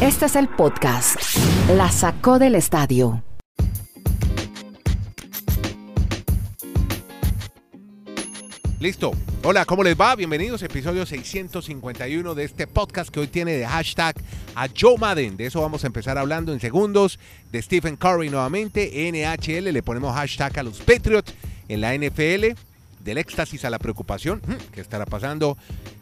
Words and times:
Este 0.00 0.26
es 0.26 0.36
el 0.36 0.48
podcast. 0.48 1.16
La 1.76 1.90
sacó 1.90 2.38
del 2.38 2.54
estadio. 2.54 3.22
Listo. 8.80 9.12
Hola, 9.42 9.64
¿cómo 9.64 9.82
les 9.82 9.98
va? 9.98 10.16
Bienvenidos 10.16 10.62
a 10.62 10.66
episodio 10.66 11.04
651 11.04 12.34
de 12.34 12.44
este 12.44 12.66
podcast 12.66 13.10
que 13.10 13.20
hoy 13.20 13.26
tiene 13.26 13.52
de 13.52 13.66
hashtag 13.66 14.16
a 14.54 14.68
Joe 14.68 14.96
Madden. 14.98 15.36
De 15.36 15.46
eso 15.46 15.60
vamos 15.60 15.84
a 15.84 15.86
empezar 15.86 16.18
hablando 16.18 16.52
en 16.52 16.60
segundos. 16.60 17.18
De 17.52 17.60
Stephen 17.60 17.96
Curry 17.96 18.30
nuevamente. 18.30 19.10
NHL 19.10 19.72
le 19.72 19.82
ponemos 19.82 20.14
hashtag 20.14 20.58
a 20.58 20.62
los 20.62 20.80
Patriots 20.80 21.34
en 21.68 21.80
la 21.80 21.94
NFL. 21.94 22.54
Del 23.00 23.18
éxtasis 23.18 23.64
a 23.64 23.70
la 23.70 23.78
preocupación. 23.78 24.42
Hmm, 24.46 24.56
¿Qué 24.72 24.80
estará 24.80 25.06
pasando? 25.06 25.56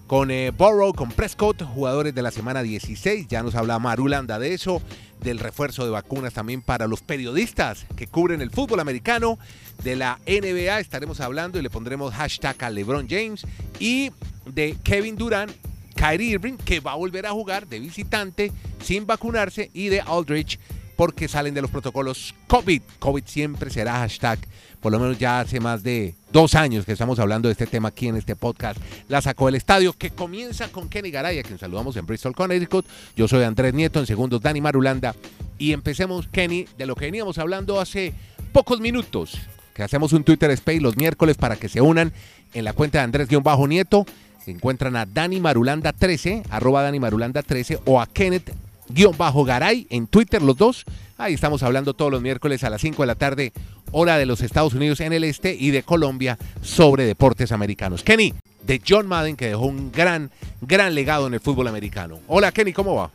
Con 0.09 0.31
eh, 0.31 0.53
Burrow, 0.53 0.95
con 0.95 1.11
Prescott, 1.11 1.63
jugadores 1.63 2.15
de 2.15 2.23
la 2.23 2.31
semana 2.31 2.63
16. 2.63 3.29
Ya 3.29 3.43
nos 3.43 3.55
habla 3.55 3.79
Marulanda 3.79 4.39
de 4.39 4.55
eso 4.55 4.80
del 5.21 5.39
refuerzo 5.39 5.85
de 5.85 5.91
vacunas 5.91 6.33
también 6.33 6.62
para 6.62 6.87
los 6.87 7.03
periodistas 7.03 7.85
que 7.95 8.07
cubren 8.07 8.41
el 8.41 8.51
fútbol 8.51 8.80
americano. 8.80 9.39
De 9.85 9.97
la 9.97 10.19
NBA 10.27 10.80
estaremos 10.80 11.21
hablando 11.21 11.59
y 11.59 11.63
le 11.63 11.69
pondremos 11.69 12.15
hashtag 12.15 12.57
a 12.65 12.71
LeBron 12.71 13.07
James. 13.07 13.47
Y 13.80 14.11
de 14.47 14.79
Kevin 14.83 15.16
Durant, 15.16 15.52
Kyrie 15.95 16.30
Irving, 16.30 16.57
que 16.57 16.80
va 16.80 16.93
a 16.93 16.97
volver 16.97 17.27
a 17.27 17.33
jugar 17.33 17.66
de 17.66 17.79
visitante 17.79 18.51
sin 18.83 19.07
vacunarse. 19.07 19.71
Y 19.75 19.88
de 19.88 20.01
Aldrich, 20.01 20.59
porque 20.98 21.29
salen 21.29 21.55
de 21.55 21.62
los 21.62 21.70
protocolos 21.70 22.34
COVID. 22.48 22.83
COVID 22.98 23.23
siempre 23.25 23.70
será 23.70 24.01
hashtag. 24.01 24.41
Por 24.80 24.91
lo 24.91 24.98
menos 24.98 25.16
ya 25.16 25.38
hace 25.38 25.61
más 25.61 25.84
de 25.84 26.16
dos 26.33 26.57
años 26.57 26.84
que 26.84 26.91
estamos 26.91 27.21
hablando 27.21 27.48
de 27.48 27.52
este 27.52 27.69
tema 27.69 27.91
aquí 27.91 28.09
en 28.09 28.16
este 28.16 28.34
podcast. 28.34 28.80
La 29.07 29.23
sacó 29.23 29.48
el 29.48 29.55
estadio, 29.55 29.93
que 29.93 30.11
comienza 30.11 30.66
con 30.73 30.88
Kenny 30.88 31.12
Garay, 31.12 31.38
a 31.38 31.45
quien 31.45 31.57
saludamos 31.57 31.97
en 31.97 32.05
Bristol, 32.05 32.34
Connecticut. 32.34 32.84
Yo 33.15 33.29
soy 33.29 33.45
Andrés 33.45 33.74
Nieto, 33.74 34.01
en 34.01 34.07
segundos 34.07 34.43
Dani 34.43 34.61
Marulanda. 34.61 35.15
Y 35.57 35.73
empecemos, 35.73 36.27
Kenny, 36.27 36.66
de 36.76 36.87
lo 36.87 36.96
que 36.96 37.04
veníamos 37.04 37.38
hablando 37.38 37.80
hace 37.80 38.13
pocos 38.51 38.80
minutos. 38.80 39.38
Que 39.74 39.85
hacemos 39.85 40.13
un 40.13 40.24
Twitter 40.24 40.51
Space 40.51 40.80
los 40.80 40.96
miércoles 40.96 41.37
para 41.37 41.54
que 41.54 41.69
se 41.69 41.80
unan 41.80 42.13
en 42.54 42.65
la 42.65 42.73
cuenta 42.73 42.99
de 42.99 43.04
Andrés-Nieto. 43.04 44.04
Encuentran 44.49 44.96
a 44.96 45.07
Dani 45.07 45.38
Marulanda 45.38 45.93
13, 45.93 46.43
arroba 46.51 46.82
Dani 46.82 46.99
Marulanda 46.99 47.45
13, 47.45 47.79
o 47.85 48.01
a 48.01 48.07
Kenneth 48.09 48.52
Garay 48.89 49.87
en 49.91 50.07
Twitter, 50.07 50.43
los 50.43 50.57
dos. 50.57 50.85
Ahí 51.17 51.35
estamos 51.35 51.63
hablando 51.63 51.95
todos 51.95 52.11
los 52.11 52.23
miércoles 52.23 52.65
a 52.65 52.71
las 52.71 52.81
5 52.81 53.03
de 53.03 53.07
la 53.07 53.15
tarde, 53.15 53.53
hora 53.93 54.19
de 54.19 54.27
los 54.27 54.41
Estados 54.41 54.75
Unidos 54.75 55.01
en 55.01 55.13
el 55.13 55.25
este 55.25 55.55
y 55.55 55.71
de 55.71 55.83
Colombia 55.83 56.39
sobre 56.63 57.05
deportes 57.05 57.53
americanos. 57.53 58.03
Kenny, 58.03 58.35
de 58.63 58.81
John 58.87 59.07
Madden, 59.07 59.37
que 59.37 59.49
dejó 59.49 59.66
un 59.66 59.91
gran, 59.91 60.31
gran 60.61 60.95
legado 60.95 61.27
en 61.27 61.35
el 61.35 61.41
fútbol 61.41 61.69
americano. 61.69 62.21
Hola 62.29 62.53
Kenny, 62.53 62.73
¿cómo 62.73 62.95
va? 62.95 63.11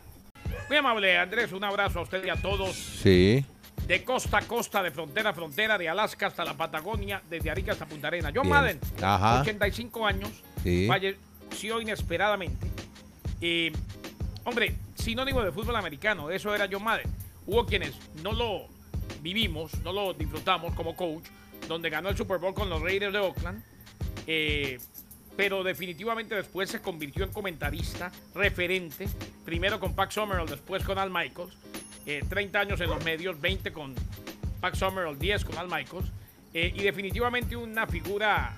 Muy 0.68 0.76
amable, 0.78 1.18
Andrés, 1.18 1.52
un 1.52 1.64
abrazo 1.64 2.00
a 2.00 2.02
usted 2.02 2.24
y 2.24 2.30
a 2.30 2.36
todos. 2.36 2.74
Sí. 2.74 3.44
De 3.86 4.02
costa 4.02 4.38
a 4.38 4.42
costa, 4.42 4.82
de 4.82 4.90
frontera 4.90 5.30
a 5.30 5.34
frontera, 5.34 5.76
de 5.76 5.88
Alaska 5.88 6.28
hasta 6.28 6.44
la 6.44 6.54
Patagonia, 6.54 7.22
desde 7.28 7.50
Arica 7.50 7.72
hasta 7.72 7.86
Punta 7.86 8.08
Arena. 8.08 8.30
John 8.34 8.48
Madden, 8.48 8.78
Ajá. 9.02 9.42
85 9.42 10.06
años, 10.06 10.30
sí. 10.62 10.86
falleció 10.88 11.80
inesperadamente. 11.80 12.66
Y, 13.40 13.72
hombre, 14.44 14.74
sinónimo 14.94 15.42
de 15.42 15.52
fútbol 15.52 15.76
americano, 15.76 16.30
eso 16.30 16.54
era 16.54 16.68
John 16.70 16.84
Madden. 16.84 17.10
Hubo 17.46 17.66
quienes 17.66 17.94
no 18.22 18.32
lo 18.32 18.68
vivimos, 19.20 19.78
no 19.82 19.92
lo 19.92 20.14
disfrutamos 20.14 20.74
como 20.74 20.96
coach, 20.96 21.24
donde 21.68 21.90
ganó 21.90 22.08
el 22.08 22.16
Super 22.16 22.38
Bowl 22.38 22.54
con 22.54 22.68
los 22.68 22.80
Raiders 22.80 23.12
de 23.12 23.18
Oakland, 23.18 23.62
eh, 24.26 24.78
pero 25.36 25.64
definitivamente 25.64 26.34
después 26.34 26.70
se 26.70 26.80
convirtió 26.80 27.24
en 27.24 27.32
comentarista, 27.32 28.12
referente, 28.34 29.08
primero 29.44 29.80
con 29.80 29.94
Pax 29.94 30.14
Summerall, 30.14 30.48
después 30.48 30.84
con 30.84 30.98
Al 30.98 31.10
Michaels, 31.10 31.56
30 32.04 32.58
eh, 32.58 32.60
años 32.60 32.80
en 32.80 32.90
los 32.90 33.02
medios, 33.04 33.40
20 33.40 33.72
con 33.72 33.94
Pax 34.60 34.78
Summerall, 34.78 35.18
10 35.18 35.44
con 35.44 35.58
Al 35.58 35.68
Michaels, 35.68 36.10
eh, 36.52 36.72
y 36.74 36.82
definitivamente 36.82 37.56
una 37.56 37.86
figura 37.86 38.56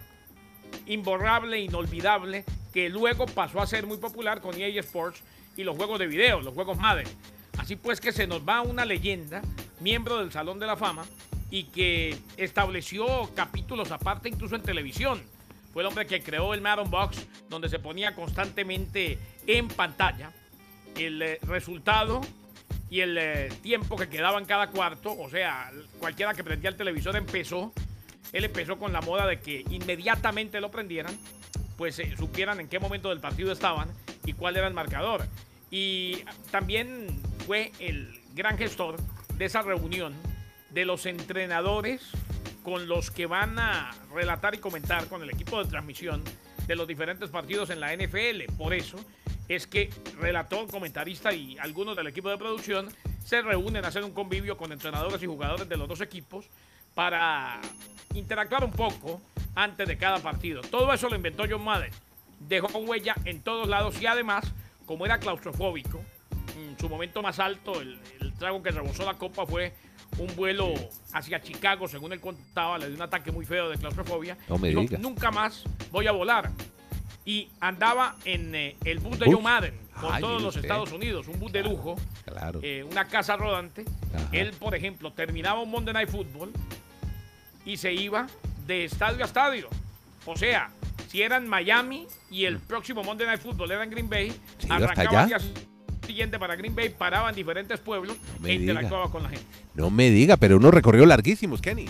imborrable, 0.87 1.59
inolvidable, 1.61 2.45
que 2.73 2.91
luego 2.91 3.27
pasó 3.27 3.61
a 3.61 3.67
ser 3.67 3.87
muy 3.87 3.97
popular 3.97 4.41
con 4.41 4.61
EA 4.61 4.69
Sports 4.81 5.23
y 5.57 5.65
los 5.65 5.77
juegos 5.77 5.99
de 5.99 6.07
video, 6.07 6.41
los 6.41 6.55
juegos 6.55 6.79
Madden. 6.79 7.07
Así 7.59 7.77
pues 7.77 8.01
que 8.01 8.13
se 8.13 8.27
nos 8.27 8.47
va 8.47 8.61
una 8.61 8.85
leyenda, 8.85 9.43
miembro 9.81 10.19
del 10.19 10.31
Salón 10.31 10.59
de 10.59 10.67
la 10.67 10.77
Fama, 10.77 11.05
y 11.51 11.65
que 11.65 12.19
estableció 12.37 13.31
capítulos 13.35 13.91
aparte 13.91 14.29
incluso 14.29 14.57
en 14.57 14.63
televisión. 14.63 15.23
Fue 15.73 15.83
el 15.83 15.89
hombre 15.89 16.07
que 16.07 16.23
creó 16.23 16.55
el 16.55 16.61
Madden 16.61 16.91
Box, 16.91 17.27
donde 17.49 17.69
se 17.69 17.79
ponía 17.79 18.15
constantemente 18.15 19.19
en 19.47 19.69
pantalla 19.69 20.33
el 20.97 21.23
eh, 21.23 21.39
resultado 21.43 22.21
y 22.89 23.01
el 23.01 23.19
eh, 23.19 23.49
tiempo 23.63 23.97
que 23.97 24.09
quedaba 24.09 24.39
en 24.39 24.47
cada 24.47 24.71
cuarto. 24.71 25.17
O 25.19 25.29
sea, 25.29 25.71
cualquiera 25.99 26.35
que 26.35 26.45
prendía 26.45 26.71
el 26.71 26.77
televisor 26.77 27.17
empezó. 27.17 27.73
Él 28.33 28.45
empezó 28.45 28.79
con 28.79 28.93
la 28.93 29.01
moda 29.01 29.27
de 29.27 29.41
que 29.41 29.65
inmediatamente 29.71 30.61
lo 30.61 30.71
prendieran, 30.71 31.17
pues 31.77 31.99
eh, 31.99 32.15
supieran 32.17 32.59
en 32.61 32.69
qué 32.69 32.79
momento 32.79 33.11
del 33.11 33.21
partido 33.21 33.53
estaban 33.53 33.89
y 34.27 34.35
cuál 34.35 34.57
era 34.57 34.69
el 34.69 34.75
marcador. 34.75 35.27
Y 35.71 36.25
también 36.51 37.07
fue 37.47 37.73
el 37.79 38.21
gran 38.35 38.59
gestor 38.59 38.97
de 39.39 39.45
esa 39.47 39.63
reunión 39.63 40.15
de 40.71 40.85
los 40.85 41.07
entrenadores 41.07 42.11
con 42.63 42.89
los 42.89 43.11
que 43.11 43.27
van 43.27 43.59
a 43.59 43.93
relatar 44.13 44.55
y 44.55 44.59
comentar 44.59 45.07
con 45.09 45.23
el 45.23 45.31
equipo 45.31 45.63
de 45.63 45.71
transmisión 45.71 46.23
de 46.67 46.77
los 46.77 46.87
diferentes 46.87 47.31
partidos 47.31 47.71
en 47.71 47.81
la 47.81 47.97
NFL. 47.97 48.53
Por 48.59 48.75
eso 48.75 48.99
es 49.49 49.67
que 49.67 49.91
relator, 50.19 50.69
comentarista 50.69 51.33
y 51.33 51.57
algunos 51.59 51.97
del 51.97 52.09
equipo 52.09 52.29
de 52.29 52.37
producción 52.37 52.89
se 53.25 53.43
reúnen 53.43 53.85
a 53.85 53.89
hacer 53.89 54.05
un 54.05 54.13
convivio 54.13 54.57
con 54.57 54.73
entrenadores 54.73 55.23
y 55.23 55.27
jugadores 55.27 55.69
de 55.69 55.77
los 55.77 55.89
dos 55.89 56.01
equipos 56.01 56.47
para 56.95 57.61
interactuar 58.15 58.65
un 58.65 58.73
poco 58.73 59.21
antes 59.55 59.87
de 59.87 59.97
cada 59.97 60.19
partido. 60.19 60.61
Todo 60.63 60.93
eso 60.93 61.09
lo 61.09 61.17
inventó 61.17 61.45
John 61.49 61.65
Madden. 61.65 61.93
Dejó 62.49 62.79
huella 62.79 63.15
en 63.25 63.43
todos 63.43 63.69
lados 63.69 64.01
y 64.01 64.07
además 64.07 64.53
como 64.87 65.05
era 65.05 65.19
claustrofóbico, 65.19 66.01
en 66.57 66.79
su 66.79 66.89
momento 66.89 67.21
más 67.21 67.39
alto, 67.39 67.81
el, 67.81 67.99
trago 68.39 68.63
que 68.63 68.71
rebosó 68.71 69.05
la 69.05 69.15
copa 69.15 69.45
fue 69.47 69.75
un 70.19 70.35
vuelo 70.37 70.73
hacia 71.13 71.41
Chicago, 71.41 71.89
según 71.89 72.13
él 72.13 72.21
contaba, 72.21 72.79
le 72.79 72.87
dio 72.87 72.97
un 72.97 73.03
ataque 73.03 73.33
muy 73.33 73.45
feo 73.45 73.69
de 73.69 73.77
claustrofobia. 73.77 74.39
No 74.49 74.59
me 74.59 74.71
diga. 74.71 74.99
Nunca 74.99 75.31
más 75.31 75.65
voy 75.91 76.07
a 76.07 76.13
volar. 76.13 76.51
Y 77.25 77.49
andaba 77.61 78.17
en 78.25 78.55
eh, 78.55 78.77
el 78.85 79.01
bus 79.01 79.19
de 79.19 79.27
Joe 79.27 79.43
Madden 79.43 79.75
por 80.01 80.19
todos 80.21 80.41
los 80.41 80.57
Estados 80.57 80.93
Unidos, 80.93 81.27
un 81.27 81.41
bus 81.41 81.51
de 81.51 81.63
lujo, 81.63 81.97
claro. 82.25 82.61
Eh, 82.63 82.85
una 82.85 83.07
casa 83.07 83.37
rodante. 83.37 83.85
Él, 84.33 84.53
por 84.53 84.75
ejemplo, 84.75 85.13
terminaba 85.13 85.61
un 85.61 85.71
Monday 85.71 85.93
Night 85.93 86.11
Football 86.11 86.53
y 87.65 87.79
se 87.79 87.93
iba 87.93 88.27
de 88.67 88.85
estadio 88.85 89.23
a 89.23 89.27
estadio. 89.27 89.69
O 90.25 90.37
sea, 90.37 90.71
si 91.17 91.23
era 91.23 91.39
en 91.39 91.49
Miami 91.49 92.07
y 92.31 92.45
el 92.45 92.59
próximo 92.59 93.03
Monday 93.03 93.27
Night 93.27 93.41
Football 93.41 93.71
era 93.71 93.83
en 93.83 93.89
Green 93.89 94.11
Bay, 94.11 94.39
arrancaba 94.69 95.23
el 95.23 95.29
día 95.29 95.39
siguiente 96.07 96.39
para 96.39 96.57
Green 96.57 96.75
Bay, 96.75 96.91
paraba 96.91 97.31
en 97.31 97.35
diferentes 97.35 97.81
pueblos 97.81 98.19
e 98.45 98.53
interactuaba 98.53 99.11
con 99.11 99.23
la 99.23 99.31
gente. 99.31 99.47
No 99.75 99.89
me 99.89 100.11
diga, 100.11 100.37
pero 100.37 100.59
unos 100.59 100.75
recorrió 100.75 101.07
larguísimos, 101.07 101.63
Kenny. 101.63 101.87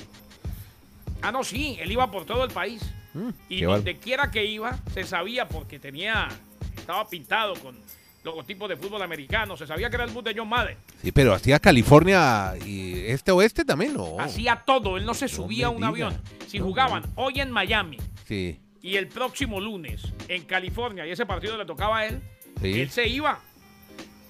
Ah, 1.23 1.33
no, 1.33 1.43
sí, 1.43 1.77
él 1.81 1.91
iba 1.91 2.09
por 2.09 2.25
todo 2.25 2.45
el 2.45 2.53
país. 2.53 2.81
Mm, 3.15 3.31
y 3.49 3.63
donde 3.63 3.97
quiera 3.97 4.31
que 4.31 4.45
iba, 4.45 4.79
se 4.95 5.03
sabía 5.03 5.49
porque 5.49 5.81
tenía, 5.81 6.29
estaba 6.77 7.09
pintado 7.09 7.55
con 7.55 7.77
logotipos 8.23 8.69
de 8.69 8.77
fútbol 8.77 9.03
americano, 9.03 9.57
se 9.57 9.67
sabía 9.67 9.91
que 9.91 9.97
era 9.97 10.05
el 10.05 10.13
bus 10.13 10.23
de 10.23 10.35
John 10.37 10.49
Madden. 10.49 10.77
Sí, 11.03 11.11
pero 11.11 11.35
hacía 11.35 11.59
California 11.59 12.55
y 12.65 13.07
este 13.07 13.33
oeste 13.33 13.65
también, 13.65 13.95
¿no? 13.95 14.21
Hacía 14.21 14.63
todo, 14.65 14.97
él 14.97 15.05
no 15.05 15.15
se 15.15 15.27
subía 15.27 15.67
a 15.67 15.71
un 15.71 15.83
avión. 15.83 16.17
Si 16.47 16.61
jugaban 16.61 17.03
hoy 17.17 17.41
en 17.41 17.51
Miami, 17.51 17.99
sí 18.25 18.61
y 18.87 18.97
el 18.97 19.09
próximo 19.09 19.61
lunes 19.61 20.01
en 20.29 20.45
California, 20.45 21.05
y 21.05 21.11
ese 21.11 21.27
partido 21.27 21.59
le 21.59 21.67
tocaba 21.67 21.99
a 21.99 22.07
él, 22.07 22.21
él 22.63 22.89
se 22.89 23.09
iba. 23.09 23.41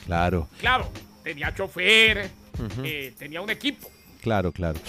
Claro. 0.06 0.49
Claro, 0.58 0.91
tenía 1.23 1.55
chofer, 1.55 2.31
eh, 2.82 3.12
tenía 3.19 3.43
un 3.43 3.50
equipo. 3.50 3.91
Claro, 4.23 4.53
claro. 4.53 4.81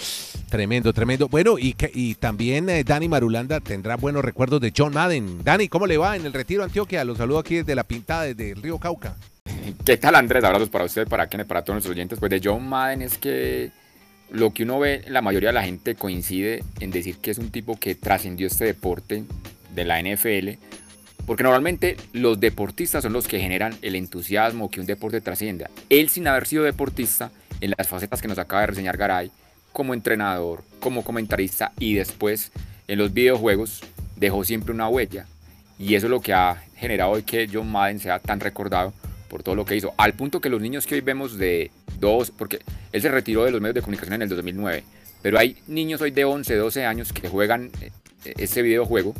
Tremendo, 0.48 0.90
tremendo. 0.94 1.28
Bueno, 1.28 1.58
y, 1.58 1.76
y 1.92 2.14
también 2.14 2.70
eh, 2.70 2.82
Dani 2.82 3.08
Marulanda 3.08 3.60
tendrá 3.60 3.96
buenos 3.96 4.24
recuerdos 4.24 4.58
de 4.62 4.72
John 4.74 4.94
Madden. 4.94 5.44
Dani, 5.44 5.68
¿cómo 5.68 5.86
le 5.86 5.98
va 5.98 6.16
en 6.16 6.24
el 6.24 6.32
Retiro 6.32 6.64
Antioquia? 6.64 7.04
Los 7.04 7.18
saludo 7.18 7.38
aquí 7.38 7.56
desde 7.56 7.74
la 7.74 7.84
pintada, 7.84 8.22
desde 8.22 8.52
el 8.52 8.62
río 8.62 8.78
Cauca. 8.78 9.16
¿Qué 9.84 9.98
tal, 9.98 10.14
Andrés? 10.14 10.42
Abrazos 10.44 10.70
para 10.70 10.86
usted, 10.86 11.06
para 11.06 11.26
quienes, 11.26 11.46
para 11.46 11.62
todos 11.62 11.74
nuestros 11.74 11.94
oyentes. 11.94 12.18
Pues 12.18 12.30
de 12.30 12.40
John 12.42 12.66
Madden 12.66 13.02
es 13.02 13.18
que 13.18 13.70
lo 14.30 14.54
que 14.54 14.62
uno 14.62 14.78
ve, 14.78 15.04
la 15.08 15.20
mayoría 15.20 15.50
de 15.50 15.54
la 15.54 15.62
gente 15.62 15.94
coincide 15.94 16.64
en 16.80 16.90
decir 16.90 17.18
que 17.18 17.30
es 17.30 17.38
un 17.38 17.50
tipo 17.50 17.78
que 17.78 17.94
trascendió 17.94 18.46
este 18.46 18.64
deporte 18.64 19.24
de 19.78 19.84
la 19.84 20.02
NFL, 20.02 20.60
porque 21.26 21.42
normalmente 21.42 21.96
los 22.12 22.40
deportistas 22.40 23.02
son 23.02 23.12
los 23.12 23.28
que 23.28 23.38
generan 23.38 23.76
el 23.82 23.94
entusiasmo 23.94 24.70
que 24.70 24.80
un 24.80 24.86
deporte 24.86 25.20
trascienda. 25.20 25.70
Él 25.88 26.08
sin 26.08 26.26
haber 26.26 26.46
sido 26.46 26.64
deportista, 26.64 27.30
en 27.60 27.74
las 27.76 27.88
facetas 27.88 28.22
que 28.22 28.28
nos 28.28 28.38
acaba 28.38 28.62
de 28.62 28.68
reseñar 28.68 28.96
Garay, 28.96 29.30
como 29.72 29.94
entrenador, 29.94 30.62
como 30.80 31.02
comentarista 31.02 31.72
y 31.78 31.94
después 31.94 32.52
en 32.86 32.98
los 32.98 33.12
videojuegos, 33.12 33.82
dejó 34.16 34.44
siempre 34.44 34.72
una 34.72 34.88
huella. 34.88 35.26
Y 35.78 35.94
eso 35.94 36.06
es 36.06 36.10
lo 36.10 36.20
que 36.20 36.32
ha 36.32 36.62
generado 36.76 37.12
hoy 37.12 37.22
que 37.22 37.48
John 37.52 37.70
Madden 37.70 38.00
sea 38.00 38.18
tan 38.18 38.40
recordado 38.40 38.92
por 39.28 39.42
todo 39.42 39.54
lo 39.54 39.64
que 39.64 39.76
hizo. 39.76 39.94
Al 39.96 40.14
punto 40.14 40.40
que 40.40 40.48
los 40.48 40.60
niños 40.60 40.86
que 40.86 40.94
hoy 40.94 41.00
vemos 41.00 41.38
de 41.38 41.70
dos, 42.00 42.30
porque 42.30 42.60
él 42.92 43.02
se 43.02 43.10
retiró 43.10 43.44
de 43.44 43.50
los 43.50 43.60
medios 43.60 43.74
de 43.74 43.82
comunicación 43.82 44.14
en 44.14 44.22
el 44.22 44.28
2009, 44.28 44.82
pero 45.22 45.38
hay 45.38 45.56
niños 45.66 46.00
hoy 46.00 46.10
de 46.10 46.24
11, 46.24 46.56
12 46.56 46.84
años 46.84 47.12
que 47.12 47.28
juegan 47.28 47.70
eh, 47.80 47.90
ese 48.38 48.62
videojuego 48.62 49.14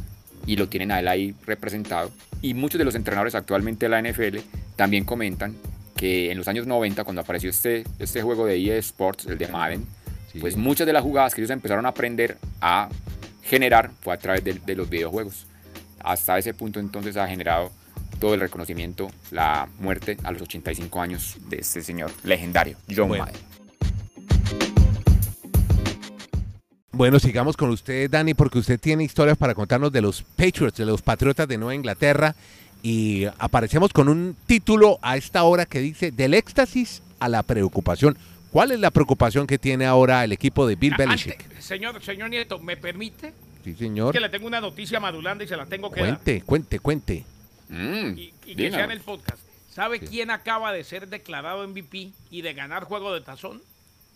y 0.49 0.57
lo 0.57 0.69
tienen 0.69 0.91
a 0.91 0.99
él 0.99 1.07
ahí 1.07 1.35
representado. 1.47 2.11
Y 2.41 2.55
muchos 2.55 2.79
de 2.79 2.85
los 2.87 2.95
entrenadores 2.95 3.35
actualmente 3.35 3.87
de 3.87 3.91
la 3.91 4.03
NFL 4.03 4.39
también 4.77 5.05
comentan 5.05 5.55
que 5.95 6.33
en 6.33 6.39
los 6.39 6.49
años 6.49 6.67
90, 6.67 7.05
cuando 7.05 7.21
apareció 7.21 7.51
este, 7.51 7.85
este 7.99 8.23
juego 8.23 8.47
de 8.47 8.57
EA 8.57 8.79
Sports, 8.79 9.27
el 9.27 9.37
de 9.37 9.47
Madden, 9.49 9.87
pues 10.41 10.57
muchas 10.57 10.87
de 10.87 10.93
las 10.95 11.03
jugadas 11.03 11.35
que 11.35 11.43
ellos 11.43 11.51
empezaron 11.51 11.85
a 11.85 11.91
aprender 11.91 12.39
a 12.63 12.89
generar 13.43 13.91
fue 14.01 14.15
a 14.15 14.17
través 14.17 14.43
de, 14.43 14.75
los 14.75 14.89
videojuegos. 14.89 15.47
Hasta 16.01 16.39
ese 16.39 16.55
punto 16.55 16.81
entonces 16.81 17.17
ha 17.19 17.29
generado 17.29 17.71
todo 18.19 18.33
el 18.35 18.41
reconocimiento, 18.41 19.11
la 19.31 19.69
muerte 19.81 20.17
a 20.25 20.31
los 20.31 20.41
85 20.43 21.01
años 21.03 21.37
de 21.49 21.59
este 21.59 21.83
señor 21.83 22.11
legendario, 22.25 22.79
John 22.95 23.11
Madden. 23.11 23.58
Bueno, 26.99 27.21
sigamos 27.21 27.57
con 27.57 27.71
usted, 27.71 28.11
Dani, 28.11 28.35
porque 28.35 28.59
usted 28.59 28.81
tiene 28.81 29.05
historias 29.05 29.39
para 29.39 29.55
contarnos 29.55 29.93
de 29.93 30.01
los 30.01 30.25
Patriots, 30.35 30.79
de 30.79 30.85
los 30.85 31.01
Patriotas 31.01 31.47
de 31.47 31.57
Nueva 31.57 31.77
Inglaterra. 31.77 32.35
Y 32.83 33.25
aparecemos 33.39 33.93
con 33.93 34.09
un 34.09 34.37
título 34.47 34.99
a 35.01 35.17
esta 35.17 35.45
hora 35.45 35.65
que 35.65 35.79
dice 35.79 36.11
Del 36.11 36.35
éxtasis 36.35 37.05
a 37.21 37.29
la 37.29 37.45
preocupación. 37.45 38.19
¿Cuál 38.51 38.73
es 38.73 38.81
la 38.81 38.91
preocupación 38.91 39.47
que 39.47 39.59
tiene 39.59 39.87
ahora 39.87 40.25
el 40.25 40.33
equipo 40.33 40.67
de 40.67 40.75
Bill 40.75 40.97
Belichick? 40.99 41.61
señor, 41.61 42.03
señor 42.03 42.31
Nieto, 42.31 42.59
¿me 42.59 42.77
permite? 42.77 43.33
Sí, 43.63 43.77
señor. 43.77 44.13
que 44.13 44.19
le 44.19 44.29
tengo 44.29 44.49
una 44.49 44.61
noticia 44.61 44.99
madulanda 44.99 45.45
y 45.45 45.47
se 45.47 45.57
la 45.57 45.67
tengo 45.67 45.93
que 45.93 46.01
cuente, 46.01 46.43
Cuente, 46.43 46.81
cuente, 46.81 47.25
mm, 47.69 48.19
y, 48.19 48.57
que 48.57 48.73
sea 48.73 48.87
en 48.87 48.91
el 48.91 49.01
podcast. 49.03 49.39
¿Sabe 49.73 50.01
quién 50.01 50.33
acaba 50.33 50.73
de 50.73 50.83
ser 50.83 51.07
declarado 51.07 51.63
MVP 51.63 52.11
y 52.33 52.43
de 52.43 52.55
ganar 52.55 52.83
juego 52.83 53.15
de 53.15 53.21
tazón? 53.21 53.63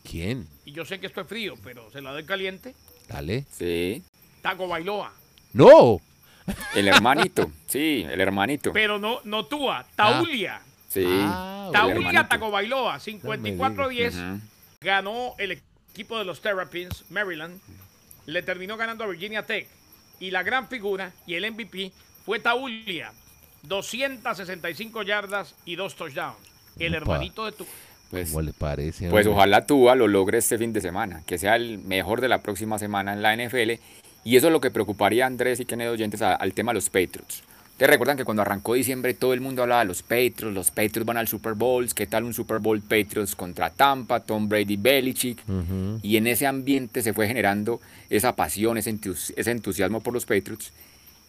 ¿Quién? 0.02 0.48
Y 0.64 0.72
yo 0.72 0.84
sé 0.84 1.00
que 1.00 1.06
esto 1.06 1.20
es 1.20 1.26
frío, 1.26 1.54
pero 1.62 1.90
se 1.90 2.00
la 2.00 2.12
doy 2.12 2.24
caliente. 2.24 2.74
Dale. 3.08 3.44
Sí. 3.50 4.02
Tago 4.42 4.68
Bailoa. 4.68 5.12
¡No! 5.52 6.00
El 6.74 6.88
hermanito, 6.88 7.50
sí, 7.66 8.04
el 8.08 8.20
hermanito. 8.20 8.72
Pero 8.72 8.98
no, 8.98 9.20
no 9.24 9.46
Túa, 9.46 9.86
Taulia. 9.94 10.60
Sí. 10.88 11.06
Ah, 11.08 11.70
Taulia 11.72 12.28
Tagovailoa, 12.28 12.98
54-10. 12.98 14.40
Ganó 14.80 15.34
el 15.38 15.60
equipo 15.92 16.18
de 16.18 16.24
los 16.24 16.40
Terrapins, 16.40 17.04
Maryland. 17.10 17.60
Le 18.26 18.42
terminó 18.42 18.76
ganando 18.76 19.04
a 19.04 19.06
Virginia 19.06 19.46
Tech. 19.46 19.68
Y 20.20 20.30
la 20.30 20.42
gran 20.42 20.68
figura 20.68 21.12
y 21.26 21.34
el 21.34 21.50
MVP 21.50 21.92
fue 22.24 22.40
Taulia. 22.40 23.12
265 23.62 25.02
yardas 25.02 25.54
y 25.64 25.76
dos 25.76 25.94
touchdowns. 25.94 26.36
El 26.78 26.94
hermanito 26.94 27.44
de 27.44 27.52
tu. 27.52 27.66
Pues, 28.12 28.28
¿Cómo 28.28 28.42
le 28.42 28.52
parece? 28.52 29.08
Pues 29.08 29.26
ojalá 29.26 29.64
Tua 29.64 29.94
lo 29.94 30.06
logre 30.06 30.36
este 30.36 30.58
fin 30.58 30.74
de 30.74 30.82
semana, 30.82 31.22
que 31.26 31.38
sea 31.38 31.56
el 31.56 31.78
mejor 31.78 32.20
de 32.20 32.28
la 32.28 32.42
próxima 32.42 32.78
semana 32.78 33.14
en 33.14 33.22
la 33.22 33.34
NFL. 33.34 33.80
Y 34.22 34.36
eso 34.36 34.48
es 34.48 34.52
lo 34.52 34.60
que 34.60 34.70
preocuparía 34.70 35.24
a 35.24 35.28
Andrés 35.28 35.60
y 35.60 35.64
Kennedy 35.64 35.88
oyentes 35.88 36.20
al 36.20 36.52
tema 36.52 36.72
de 36.72 36.74
los 36.74 36.90
Patriots. 36.90 37.42
Ustedes 37.70 37.88
recuerdan 37.88 38.18
que 38.18 38.26
cuando 38.26 38.42
arrancó 38.42 38.74
diciembre 38.74 39.14
todo 39.14 39.32
el 39.32 39.40
mundo 39.40 39.62
hablaba 39.62 39.80
de 39.80 39.86
los 39.86 40.02
Patriots, 40.02 40.52
los 40.54 40.70
Patriots 40.70 41.06
van 41.06 41.16
al 41.16 41.26
Super 41.26 41.54
Bowl, 41.54 41.88
¿qué 41.94 42.06
tal 42.06 42.24
un 42.24 42.34
Super 42.34 42.58
Bowl 42.58 42.82
Patriots 42.82 43.34
contra 43.34 43.70
Tampa, 43.70 44.20
Tom 44.20 44.46
Brady, 44.46 44.76
Belichick? 44.76 45.42
Y 46.02 46.18
en 46.18 46.26
ese 46.26 46.46
ambiente 46.46 47.00
se 47.00 47.14
fue 47.14 47.26
generando 47.26 47.80
esa 48.10 48.36
pasión, 48.36 48.76
ese, 48.76 48.90
entusiasmo 49.50 50.02
por 50.02 50.12
los 50.12 50.26
Patriots. 50.26 50.70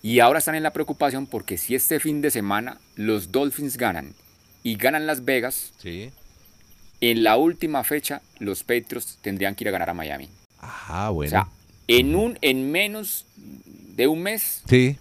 Y 0.01 0.19
ahora 0.19 0.39
están 0.39 0.55
en 0.55 0.63
la 0.63 0.73
preocupación 0.73 1.27
porque 1.27 1.57
si 1.57 1.75
este 1.75 2.01
fin 2.01 2.21
de 2.21 2.29
semana 2.29 2.77
los 2.97 3.31
Dolphins 3.31 3.77
ganan 3.77 4.13
y 4.63 4.75
ganan 4.75 5.07
Las 5.07 5.23
Vegas, 5.23 5.71
sí. 5.77 6.11
En 7.11 7.23
la 7.23 7.37
última 7.37 7.83
fecha 7.83 8.21
los 8.39 8.63
Patriots 8.63 9.17
tendrían 9.21 9.55
que 9.55 9.63
ir 9.63 9.69
a 9.69 9.71
ganar 9.71 9.89
a 9.89 9.93
Miami. 9.93 10.29
Ajá, 10.59 11.09
bueno. 11.09 11.27
O 11.27 11.31
sea, 11.31 11.49
en, 11.87 12.15
un, 12.15 12.37
en 12.41 12.71
menos 12.71 13.25
de 13.35 14.07
un 14.07 14.21
mes, 14.21 14.63
sí 14.67 14.97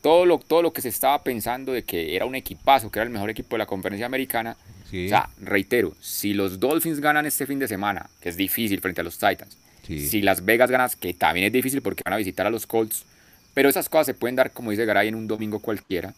todo, 0.00 0.26
lo, 0.26 0.38
todo 0.38 0.62
lo 0.62 0.72
que 0.72 0.82
se 0.82 0.88
estaba 0.88 1.22
pensando 1.22 1.72
de 1.72 1.82
que 1.82 2.14
era 2.14 2.26
un 2.26 2.34
equipazo, 2.34 2.90
que 2.90 2.98
era 2.98 3.04
el 3.04 3.10
mejor 3.10 3.30
equipo 3.30 3.56
de 3.56 3.58
la 3.58 3.66
conferencia 3.66 4.06
americana. 4.06 4.56
O 4.86 5.08
sea, 5.08 5.30
reitero, 5.40 5.94
si 6.02 6.34
los 6.34 6.60
Dolphins 6.60 7.00
ganan 7.00 7.24
este 7.24 7.46
fin 7.46 7.58
de 7.58 7.66
semana, 7.66 8.10
que 8.20 8.28
es 8.28 8.36
difícil 8.36 8.80
frente 8.80 9.00
a 9.00 9.04
los 9.04 9.14
Titans, 9.14 9.56
si 9.86 10.20
Las 10.20 10.44
Vegas 10.44 10.70
ganas, 10.70 10.96
que 10.96 11.14
también 11.14 11.46
es 11.46 11.52
difícil 11.52 11.80
porque 11.80 12.02
van 12.04 12.12
a 12.12 12.18
visitar 12.18 12.46
a 12.46 12.50
los 12.50 12.66
Colts, 12.66 13.04
pero 13.54 13.70
esas 13.70 13.88
cosas 13.88 14.06
se 14.06 14.14
pueden 14.14 14.36
dar, 14.36 14.52
como 14.52 14.70
dice 14.70 14.84
Garay, 14.84 15.08
en 15.08 15.14
un 15.14 15.26
domingo 15.26 15.60
cualquiera. 15.60 16.14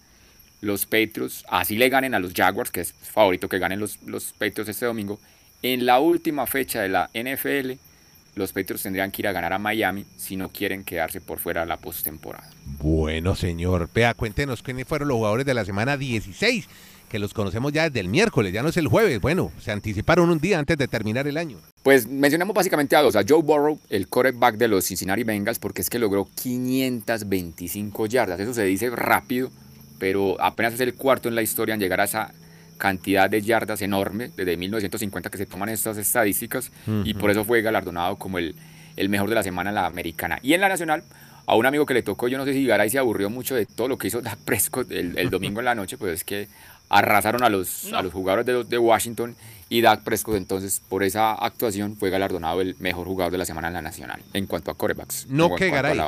Los 0.64 0.86
Patriots, 0.86 1.44
así 1.48 1.76
le 1.76 1.90
ganen 1.90 2.14
a 2.14 2.18
los 2.18 2.32
Jaguars, 2.32 2.70
que 2.70 2.80
es 2.80 2.94
favorito 2.94 3.48
que 3.48 3.58
ganen 3.58 3.80
los, 3.80 3.98
los 4.06 4.32
Patriots 4.32 4.70
este 4.70 4.86
domingo, 4.86 5.20
en 5.62 5.84
la 5.84 6.00
última 6.00 6.46
fecha 6.46 6.80
de 6.80 6.88
la 6.88 7.10
NFL, 7.14 7.72
los 8.34 8.52
Patriots 8.52 8.82
tendrían 8.82 9.10
que 9.10 9.22
ir 9.22 9.28
a 9.28 9.32
ganar 9.32 9.52
a 9.52 9.58
Miami 9.58 10.06
si 10.16 10.36
no 10.36 10.48
quieren 10.48 10.82
quedarse 10.82 11.20
por 11.20 11.38
fuera 11.38 11.60
de 11.60 11.66
la 11.66 11.76
postemporada. 11.76 12.48
Bueno, 12.78 13.34
señor. 13.36 13.90
Vea, 13.94 14.14
cuéntenos 14.14 14.62
quiénes 14.62 14.86
fueron 14.86 15.08
los 15.08 15.16
jugadores 15.16 15.46
de 15.46 15.54
la 15.54 15.66
semana 15.66 15.96
16, 15.96 16.66
que 17.10 17.18
los 17.18 17.34
conocemos 17.34 17.72
ya 17.72 17.84
desde 17.84 18.00
el 18.00 18.08
miércoles, 18.08 18.52
ya 18.52 18.62
no 18.62 18.70
es 18.70 18.76
el 18.78 18.88
jueves. 18.88 19.20
Bueno, 19.20 19.52
se 19.60 19.70
anticiparon 19.70 20.30
un 20.30 20.38
día 20.38 20.58
antes 20.58 20.78
de 20.78 20.88
terminar 20.88 21.26
el 21.26 21.36
año. 21.36 21.58
Pues 21.82 22.06
mencionamos 22.06 22.54
básicamente 22.54 22.96
a 22.96 23.02
dos, 23.02 23.16
a 23.16 23.22
Joe 23.26 23.42
Burrow, 23.42 23.78
el 23.90 24.08
quarterback 24.08 24.56
de 24.56 24.68
los 24.68 24.86
Cincinnati 24.86 25.24
Bengals, 25.24 25.58
porque 25.58 25.82
es 25.82 25.90
que 25.90 25.98
logró 25.98 26.26
525 26.42 28.06
yardas. 28.06 28.40
Eso 28.40 28.54
se 28.54 28.64
dice 28.64 28.90
rápido, 28.90 29.50
pero 29.98 30.40
apenas 30.40 30.74
es 30.74 30.80
el 30.80 30.94
cuarto 30.94 31.28
en 31.28 31.34
la 31.34 31.42
historia 31.42 31.74
en 31.74 31.80
llegar 31.80 32.00
a 32.00 32.04
esa 32.04 32.32
cantidad 32.76 33.30
de 33.30 33.40
yardas 33.40 33.82
enorme 33.82 34.30
desde 34.36 34.56
1950 34.56 35.30
que 35.30 35.38
se 35.38 35.46
toman 35.46 35.68
estas 35.68 35.96
estadísticas 35.96 36.70
y 37.04 37.14
por 37.14 37.30
eso 37.30 37.44
fue 37.44 37.62
galardonado 37.62 38.16
como 38.16 38.38
el, 38.38 38.54
el 38.96 39.08
mejor 39.08 39.28
de 39.28 39.34
la 39.34 39.42
semana 39.42 39.70
en 39.70 39.76
la 39.76 39.86
americana. 39.86 40.38
Y 40.42 40.54
en 40.54 40.60
la 40.60 40.68
nacional, 40.68 41.02
a 41.46 41.56
un 41.56 41.66
amigo 41.66 41.86
que 41.86 41.94
le 41.94 42.02
tocó, 42.02 42.28
yo 42.28 42.38
no 42.38 42.44
sé 42.44 42.52
si 42.52 42.66
Garay 42.66 42.90
se 42.90 42.98
aburrió 42.98 43.30
mucho 43.30 43.54
de 43.54 43.66
todo 43.66 43.88
lo 43.88 43.98
que 43.98 44.08
hizo 44.08 44.20
Dak 44.22 44.38
Prescott 44.38 44.90
el, 44.90 45.30
domingo 45.30 45.60
en 45.60 45.66
la 45.66 45.74
noche, 45.74 45.96
pues 45.96 46.12
es 46.12 46.24
que 46.24 46.48
arrasaron 46.88 47.42
a 47.42 47.48
los, 47.48 47.92
a 47.92 48.02
los 48.02 48.12
jugadores 48.12 48.44
de, 48.46 48.64
de, 48.64 48.78
Washington 48.78 49.34
y 49.70 49.80
Dak 49.80 50.02
Prescott 50.02 50.36
entonces 50.36 50.82
por 50.86 51.02
esa 51.02 51.32
actuación 51.32 51.96
fue 51.96 52.10
galardonado 52.10 52.60
el 52.60 52.76
mejor 52.78 53.06
jugador 53.06 53.32
de 53.32 53.38
la 53.38 53.46
semana 53.46 53.68
en 53.68 53.74
la 53.74 53.82
nacional 53.82 54.20
en 54.32 54.46
cuanto 54.46 54.70
a 54.70 54.74
corebacks. 54.74 55.26
No 55.28 55.54
que 55.54 55.70
Garay. 55.70 55.98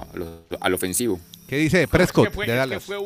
al 0.60 0.74
ofensivo. 0.74 1.18
¿Qué 1.48 1.56
dice 1.56 1.88
Prescott? 1.88 2.26
es 2.26 2.68
que 2.68 2.80
fue 2.80 2.98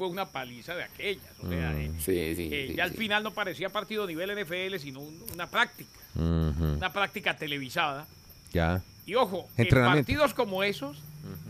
una 0.00 0.26
paliza 0.26 0.74
de 0.74 0.84
aquellas. 0.84 1.38
O 1.42 1.48
sea, 1.48 1.70
mm. 1.70 1.94
eh, 2.06 2.74
ya 2.76 2.84
al 2.84 2.92
final 2.92 3.22
no 3.22 3.32
parecía 3.32 3.68
partido 3.68 4.04
a 4.04 4.06
nivel 4.06 4.30
NFL, 4.42 4.78
sino 4.78 5.00
una 5.00 5.48
práctica. 5.48 5.90
Una 6.14 6.92
práctica 6.92 7.36
televisada. 7.36 8.06
Ya. 8.52 8.82
Y 9.06 9.14
ojo, 9.14 9.48
en 9.56 9.68
partidos 9.68 10.34
como 10.34 10.62
esos, 10.62 11.02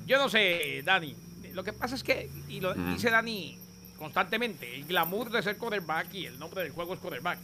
yo 0.07 0.19
no 0.19 0.29
sé, 0.29 0.83
Dani, 0.85 1.15
lo 1.53 1.65
que 1.65 1.73
pasa 1.73 1.95
es 1.95 2.03
que, 2.03 2.31
y 2.49 2.61
lo 2.61 2.75
dice 2.75 3.11
Dani 3.11 3.59
constantemente, 3.99 4.75
el 4.75 4.85
glamour 4.85 5.31
de 5.31 5.43
ser 5.43 5.57
quarterback 5.57 6.13
y 6.15 6.27
el 6.27 6.39
nombre 6.39 6.63
del 6.63 6.73
juego 6.73 6.95
es 6.95 7.01
quarterback. 7.01 7.39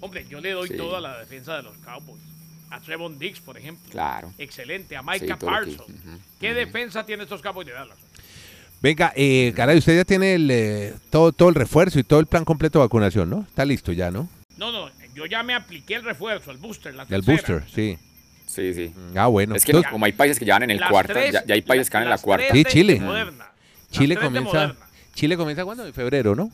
Hombre, 0.00 0.26
yo 0.28 0.40
le 0.40 0.50
doy 0.50 0.76
toda 0.76 1.00
la 1.00 1.18
defensa 1.18 1.56
de 1.56 1.62
los 1.62 1.76
Cowboys. 1.78 2.22
A 2.70 2.80
Trevon 2.80 3.18
Dix, 3.18 3.38
por 3.40 3.56
ejemplo. 3.56 3.88
Claro. 3.90 4.32
Excelente. 4.38 4.96
A 4.96 5.02
Micah 5.02 5.38
Parsons. 5.38 6.20
¿Qué 6.40 6.52
defensa 6.52 7.06
tiene 7.06 7.22
estos 7.22 7.40
Cowboys 7.40 7.68
de 7.68 7.74
Dallas? 7.74 7.96
Venga, 8.82 9.12
eh, 9.16 9.52
caray, 9.56 9.78
usted 9.78 9.96
ya 9.96 10.04
tiene 10.04 10.34
el, 10.34 10.50
eh, 10.50 10.94
todo, 11.10 11.32
todo 11.32 11.48
el 11.48 11.54
refuerzo 11.54 11.98
y 11.98 12.04
todo 12.04 12.20
el 12.20 12.26
plan 12.26 12.44
completo 12.44 12.78
de 12.78 12.84
vacunación, 12.84 13.30
¿no? 13.30 13.40
Está 13.40 13.64
listo 13.64 13.92
ya, 13.92 14.10
¿no? 14.10 14.28
No, 14.56 14.70
no, 14.70 14.90
yo 15.14 15.26
ya 15.26 15.42
me 15.42 15.54
apliqué 15.54 15.94
el 15.94 16.04
refuerzo, 16.04 16.50
el 16.50 16.58
booster, 16.58 16.94
la 16.94 17.06
El 17.08 17.22
booster, 17.22 17.64
sí. 17.74 17.98
Sí, 18.46 18.72
sí. 18.74 18.92
Ah, 19.14 19.26
bueno. 19.26 19.54
Es 19.54 19.64
que 19.64 19.72
como 19.90 20.06
hay 20.06 20.12
países 20.12 20.38
que 20.38 20.44
ya 20.44 20.54
van 20.54 20.64
en 20.64 20.70
el 20.70 20.80
cuarto, 20.80 21.14
ya, 21.14 21.42
hay 21.48 21.62
países 21.62 21.90
que 21.90 21.96
van 21.96 22.04
en 22.04 22.10
la 22.10 22.18
cuarta. 22.18 22.46
Sí, 22.52 22.64
Chile. 22.64 23.02
Chile 23.90 24.16
comienza, 24.16 24.74
Chile 25.14 25.36
comienza 25.36 25.64
cuándo? 25.64 25.86
En 25.86 25.94
febrero, 25.94 26.34
¿no? 26.34 26.50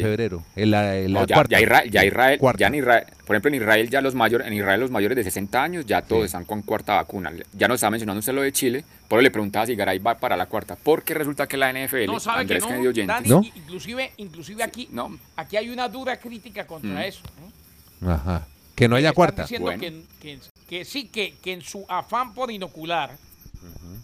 Febrero. 0.00 0.42
En 0.56 0.70
la, 0.70 0.98
ya, 1.26 1.44
ya, 1.48 1.60
Israel, 1.60 1.90
ya, 1.90 2.04
Israel, 2.04 2.38
ya 2.58 2.66
en 2.66 2.74
Israel, 2.74 3.04
por 3.26 3.36
ejemplo, 3.36 3.48
en 3.48 3.54
Israel 3.56 3.90
ya 3.90 4.00
los 4.00 4.14
mayores, 4.14 4.46
en 4.46 4.52
Israel 4.54 4.80
los 4.80 4.90
mayores 4.90 5.16
de 5.16 5.24
60 5.24 5.62
años 5.62 5.86
ya 5.86 6.02
todos 6.02 6.24
están 6.24 6.44
con 6.44 6.62
cuarta 6.62 6.94
vacuna. 6.94 7.32
Ya 7.52 7.68
nos 7.68 7.76
estaba 7.76 7.90
mencionando 7.92 8.20
usted 8.20 8.32
lo 8.32 8.42
de 8.42 8.52
Chile, 8.52 8.84
por 9.08 9.18
eso 9.18 9.22
le 9.22 9.30
preguntaba 9.30 9.66
si 9.66 9.74
Garay 9.74 9.98
va 9.98 10.16
para 10.16 10.36
la 10.36 10.46
cuarta, 10.46 10.76
porque 10.82 11.14
resulta 11.14 11.46
que 11.46 11.56
la 11.56 11.72
NFL, 11.72 12.06
no, 12.06 12.20
sabe 12.20 12.40
Andrés 12.40 12.64
que 12.64 12.78
no, 12.78 13.06
Dani, 13.06 13.28
¿No? 13.28 13.42
inclusive, 13.42 14.12
inclusive 14.16 14.62
aquí, 14.62 14.88
no. 14.90 15.18
aquí 15.36 15.56
hay 15.56 15.70
una 15.70 15.88
dura 15.88 16.16
crítica 16.16 16.66
contra 16.66 16.90
mm. 16.90 17.02
eso. 17.02 17.22
¿eh? 17.24 18.06
Ajá. 18.08 18.46
Que 18.74 18.88
no 18.88 18.96
haya 18.96 19.12
cuarta. 19.12 19.42
Diciendo 19.42 19.70
que, 19.78 20.38
que, 20.68 20.84
sí, 20.84 21.08
que, 21.08 21.34
que 21.42 21.52
en 21.52 21.62
su 21.62 21.84
afán 21.88 22.34
por 22.34 22.50
inocular, 22.50 23.10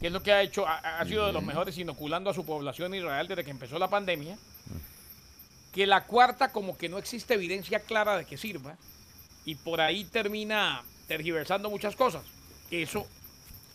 que 0.00 0.06
es 0.06 0.12
lo 0.12 0.22
que 0.22 0.32
ha 0.32 0.42
hecho, 0.42 0.66
ha, 0.66 1.04
sido 1.04 1.26
de 1.26 1.32
los 1.32 1.42
mejores 1.42 1.76
inoculando 1.78 2.30
a 2.30 2.34
su 2.34 2.44
población 2.44 2.94
Israel 2.94 3.26
desde 3.26 3.44
que 3.44 3.50
empezó 3.50 3.78
la 3.78 3.88
pandemia, 3.88 4.36
que 5.78 5.86
la 5.86 6.02
cuarta 6.02 6.50
como 6.50 6.76
que 6.76 6.88
no 6.88 6.98
existe 6.98 7.34
evidencia 7.34 7.78
clara 7.78 8.18
de 8.18 8.24
que 8.24 8.36
sirva 8.36 8.76
y 9.44 9.54
por 9.54 9.80
ahí 9.80 10.02
termina 10.02 10.82
tergiversando 11.06 11.70
muchas 11.70 11.94
cosas. 11.94 12.24
Eso 12.68 13.06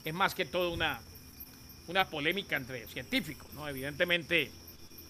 es 0.04 0.14
más 0.14 0.36
que 0.36 0.44
todo 0.44 0.74
una, 0.74 1.00
una 1.88 2.04
polémica 2.10 2.58
entre 2.58 2.86
científicos, 2.88 3.48
¿no? 3.54 3.70
Evidentemente 3.70 4.52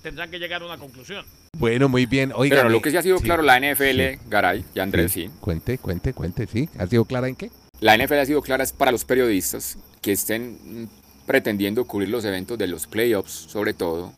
tendrán 0.03 0.29
que 0.29 0.37
llegar 0.37 0.61
a 0.61 0.65
una 0.67 0.77
conclusión. 0.77 1.25
Bueno, 1.57 1.89
muy 1.89 2.05
bien. 2.05 2.31
Oiga, 2.35 2.57
Pero 2.57 2.69
lo 2.69 2.79
que 2.79 2.91
sí 2.91 2.97
ha 2.97 3.01
sido 3.01 3.17
claro, 3.17 3.41
la 3.41 3.59
NFL, 3.59 4.29
Garay 4.29 4.63
y 4.75 4.79
Andrés, 4.79 5.13
sí. 5.13 5.31
Cuente, 5.39 5.79
cuente, 5.79 6.13
cuente, 6.13 6.45
sí. 6.45 6.69
¿Ha 6.77 6.85
sido 6.85 7.05
clara 7.05 7.27
en 7.27 7.35
qué? 7.35 7.49
La 7.79 7.97
NFL 7.97 8.19
ha 8.19 8.25
sido 8.27 8.43
clara 8.43 8.63
es 8.63 8.71
para 8.71 8.91
los 8.91 9.03
periodistas 9.03 9.79
que 9.99 10.11
estén 10.11 10.87
pretendiendo 11.25 11.85
cubrir 11.85 12.09
los 12.09 12.23
eventos 12.23 12.59
de 12.59 12.67
los 12.67 12.85
playoffs, 12.85 13.31
sobre 13.31 13.73
todo, 13.73 14.13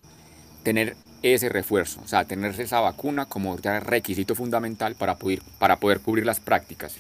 tener 0.64 0.98
ese 1.34 1.50
refuerzo, 1.50 2.02
o 2.04 2.08
sea, 2.08 2.26
tener 2.26 2.60
esa 2.60 2.80
vacuna 2.80 3.26
como 3.26 3.58
requisito 3.58 4.36
fundamental 4.36 4.96
para 4.96 5.16
poder, 5.16 5.42
para 5.58 5.78
poder 5.78 6.00
cubrir 6.00 6.26
las 6.26 6.40
prácticas. 6.40 6.98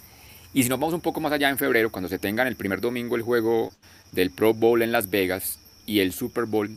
Y 0.51 0.63
si 0.63 0.69
nos 0.69 0.79
vamos 0.79 0.95
un 0.95 1.01
poco 1.01 1.19
más 1.19 1.31
allá 1.31 1.49
en 1.49 1.59
febrero, 1.59 1.91
cuando 1.91 2.09
se 2.09 2.17
tengan 2.17 2.47
el 2.47 2.55
primer 2.55 2.81
domingo 2.81 3.15
el 3.15 3.21
juego 3.21 3.71
del 4.13 4.31
Pro 4.31 4.53
Bowl 4.53 4.81
en 4.81 4.91
Las 4.91 5.11
Vegas 5.11 5.59
y 5.85 5.99
el 5.99 6.11
Super 6.11 6.45
Bowl, 6.45 6.75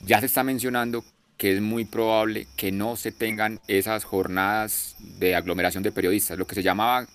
ya 0.00 0.18
se 0.18 0.26
está 0.26 0.42
mencionando 0.42 1.04
que 1.36 1.54
es 1.54 1.60
muy 1.60 1.84
probable 1.84 2.48
que 2.56 2.72
no 2.72 2.96
se 2.96 3.12
tengan 3.12 3.60
esas 3.68 4.04
jornadas 4.04 4.96
de 4.98 5.36
aglomeración 5.36 5.82
de 5.82 5.92
periodistas, 5.92 6.36
lo 6.36 6.46
que 6.46 6.56
se 6.56 6.62
llamaba 6.62 7.06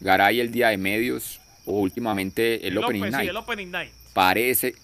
Garay 0.00 0.40
el 0.40 0.50
día 0.50 0.68
de 0.68 0.76
medios 0.76 1.40
o 1.66 1.78
últimamente 1.80 2.66
el, 2.66 2.78
opening, 2.78 3.10
night. 3.10 3.30
el 3.30 3.36
opening 3.36 3.70
Night. 3.70 3.92
Parece, 4.12 4.74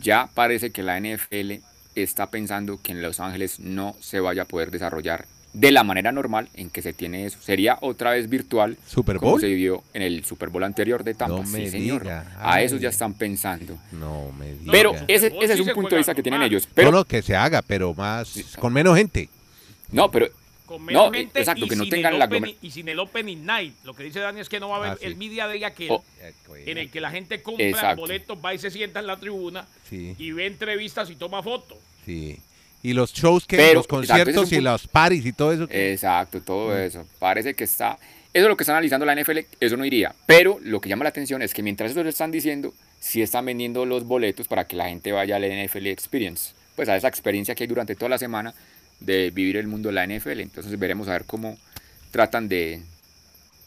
ya 0.00 0.28
parece 0.32 0.70
que 0.70 0.82
la 0.82 1.00
NFL 1.00 1.71
está 1.94 2.30
pensando 2.30 2.80
que 2.82 2.92
en 2.92 3.02
Los 3.02 3.20
Ángeles 3.20 3.60
no 3.60 3.96
se 4.00 4.20
vaya 4.20 4.42
a 4.42 4.44
poder 4.46 4.70
desarrollar 4.70 5.26
de 5.52 5.70
la 5.70 5.84
manera 5.84 6.12
normal 6.12 6.48
en 6.54 6.70
que 6.70 6.80
se 6.82 6.92
tiene 6.92 7.26
eso. 7.26 7.38
Sería 7.42 7.78
otra 7.82 8.12
vez 8.12 8.28
virtual, 8.28 8.78
¿Super 8.86 9.18
Bowl? 9.18 9.32
como 9.32 9.40
se 9.40 9.48
vivió 9.48 9.82
en 9.92 10.02
el 10.02 10.24
Super 10.24 10.48
Bowl 10.48 10.64
anterior 10.64 11.04
de 11.04 11.14
Tampa. 11.14 11.44
sí, 11.46 11.68
señor. 11.68 12.08
A 12.38 12.62
eso 12.62 12.76
ya 12.76 12.88
están 12.88 13.14
pensando. 13.14 13.78
No 13.92 14.32
me 14.38 14.52
diga. 14.54 14.72
Pero 14.72 14.94
ese, 15.08 15.32
ese 15.40 15.54
es 15.54 15.60
un 15.60 15.68
punto 15.74 15.90
de 15.90 15.98
vista 15.98 16.14
que 16.14 16.22
tienen 16.22 16.42
ellos. 16.42 16.66
Pero, 16.74 16.90
no, 16.90 17.04
que 17.04 17.22
se 17.22 17.36
haga, 17.36 17.62
pero 17.62 17.94
más 17.94 18.34
con 18.58 18.72
menos 18.72 18.96
gente. 18.96 19.28
No, 19.90 20.10
pero 20.10 20.28
no, 20.78 21.14
exacto, 21.14 21.66
que 21.66 21.76
no 21.76 21.88
tengan 21.88 22.18
la 22.18 22.28
Y 22.60 22.70
sin 22.70 22.88
el 22.88 22.98
opening 22.98 23.44
night. 23.44 23.74
Lo 23.84 23.94
que 23.94 24.04
dice 24.04 24.20
Dani 24.20 24.40
es 24.40 24.48
que 24.48 24.60
no 24.60 24.68
va 24.68 24.76
a 24.76 24.78
haber 24.78 24.90
ah, 24.92 24.98
el 25.00 25.16
media 25.16 25.46
day 25.46 25.64
aquel 25.64 25.90
oh. 25.90 26.04
en 26.66 26.78
el 26.78 26.90
que 26.90 27.00
la 27.00 27.10
gente 27.10 27.42
compra 27.42 27.94
boletos, 27.94 28.38
va 28.44 28.54
y 28.54 28.58
se 28.58 28.70
sienta 28.70 29.00
en 29.00 29.06
la 29.06 29.16
tribuna 29.16 29.66
y 29.90 30.32
ve 30.32 30.46
entrevistas 30.46 31.10
y 31.10 31.16
toma 31.16 31.42
fotos. 31.42 31.78
Sí. 32.04 32.38
Y 32.82 32.94
los 32.94 33.12
shows 33.12 33.46
que 33.46 33.74
los 33.74 33.86
conciertos 33.86 34.50
y 34.52 34.60
los 34.60 34.88
paris 34.88 35.24
y 35.24 35.32
todo 35.32 35.52
eso. 35.52 35.68
Exacto, 35.70 36.40
todo 36.40 36.74
mm. 36.74 36.80
eso. 36.80 37.06
Parece 37.18 37.54
que 37.54 37.64
está. 37.64 37.98
Eso 38.32 38.46
es 38.46 38.48
lo 38.48 38.56
que 38.56 38.64
está 38.64 38.72
analizando 38.72 39.04
la 39.04 39.14
NFL, 39.14 39.38
eso 39.60 39.76
no 39.76 39.84
iría. 39.84 40.14
Pero 40.26 40.58
lo 40.62 40.80
que 40.80 40.88
llama 40.88 41.04
la 41.04 41.10
atención 41.10 41.42
es 41.42 41.52
que 41.52 41.62
mientras 41.62 41.90
eso 41.90 42.02
lo 42.02 42.08
están 42.08 42.30
diciendo, 42.30 42.72
sí 42.98 43.20
están 43.20 43.44
vendiendo 43.44 43.84
los 43.84 44.04
boletos 44.04 44.48
para 44.48 44.66
que 44.66 44.74
la 44.74 44.88
gente 44.88 45.12
vaya 45.12 45.36
al 45.36 45.44
NFL 45.44 45.86
Experience. 45.88 46.54
Pues 46.74 46.88
a 46.88 46.96
esa 46.96 47.08
experiencia 47.08 47.54
que 47.54 47.64
hay 47.64 47.68
durante 47.68 47.94
toda 47.94 48.08
la 48.08 48.18
semana 48.18 48.54
de 49.04 49.30
vivir 49.30 49.56
el 49.56 49.66
mundo 49.66 49.88
de 49.88 49.94
la 49.94 50.06
NFL. 50.06 50.40
Entonces 50.40 50.78
veremos 50.78 51.08
a 51.08 51.12
ver 51.12 51.24
cómo 51.24 51.58
tratan 52.10 52.48
de, 52.48 52.82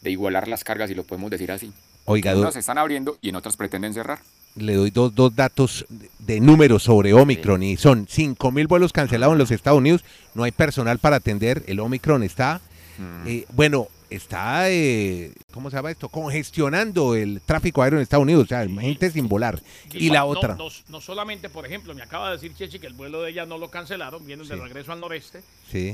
igualar 0.04 0.48
las 0.48 0.64
cargas, 0.64 0.88
si 0.88 0.94
lo 0.94 1.04
podemos 1.04 1.30
decir 1.30 1.50
así. 1.50 1.72
Oiga, 2.04 2.32
en 2.32 2.38
unas 2.38 2.54
se 2.54 2.60
están 2.60 2.78
abriendo 2.78 3.18
y 3.20 3.30
en 3.30 3.36
otras 3.36 3.56
pretenden 3.56 3.92
cerrar. 3.92 4.20
Le 4.54 4.74
doy 4.74 4.90
dos, 4.90 5.14
dos 5.14 5.34
datos 5.34 5.84
de 6.20 6.40
números 6.40 6.84
sobre 6.84 7.12
Omicron 7.12 7.62
y 7.62 7.76
son 7.76 8.06
5 8.08 8.52
mil 8.52 8.66
vuelos 8.68 8.92
cancelados 8.92 9.34
en 9.34 9.38
los 9.38 9.50
Estados 9.50 9.78
Unidos, 9.78 10.02
no 10.34 10.44
hay 10.44 10.52
personal 10.52 10.98
para 10.98 11.16
atender, 11.16 11.62
el 11.66 11.80
Omicron 11.80 12.22
está, 12.22 12.60
mm. 12.96 13.28
eh, 13.28 13.46
bueno, 13.52 13.88
está, 14.10 14.70
eh, 14.70 15.32
¿cómo 15.52 15.70
se 15.70 15.76
llama 15.76 15.90
esto? 15.90 16.08
Congestionando 16.08 17.14
el 17.14 17.40
tráfico 17.40 17.82
aéreo 17.82 17.98
en 17.98 18.02
Estados 18.02 18.22
Unidos, 18.22 18.44
o 18.44 18.48
sea, 18.48 18.66
gente 18.68 19.10
sin 19.10 19.28
volar. 19.28 19.60
Y, 19.92 20.10
la 20.10 20.24
otra. 20.24 20.56
No, 20.88 21.00
solamente, 21.00 21.48
por 21.48 21.66
ejemplo, 21.66 21.94
me 21.94 22.02
acaba 22.02 22.30
de 22.30 22.36
decir 22.36 22.54
Chechi 22.54 22.78
que 22.78 22.86
el 22.86 22.94
vuelo 22.94 23.22
de 23.22 23.30
ella 23.30 23.46
no 23.46 23.58
lo 23.58 23.70
cancelaron, 23.70 24.24
vienen 24.26 24.46
de 24.46 24.56
regreso 24.56 24.92
al 24.92 25.00
noreste, 25.00 25.42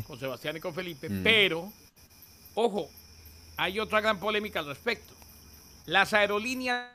con 0.06 0.18
Sebastián 0.18 0.56
y 0.56 0.60
con 0.60 0.74
Felipe, 0.74 1.08
mm. 1.08 1.22
pero, 1.22 1.72
ojo, 2.54 2.88
hay 3.56 3.80
otra 3.80 4.00
gran 4.00 4.18
polémica 4.18 4.60
al 4.60 4.66
respecto. 4.66 5.12
Las 5.86 6.12
aerolíneas 6.12 6.88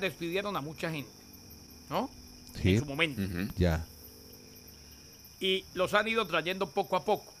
despidieron 0.00 0.56
a 0.56 0.60
mucha 0.60 0.90
gente, 0.90 1.10
¿no? 1.90 2.10
Sí. 2.60 2.74
En 2.74 2.80
su 2.80 2.86
momento. 2.86 3.22
Ya. 3.58 3.84
Y 5.40 5.64
los 5.74 5.92
han 5.94 6.08
ido 6.08 6.26
trayendo 6.26 6.70
poco 6.70 6.96
a 6.96 7.04
poco. 7.04 7.32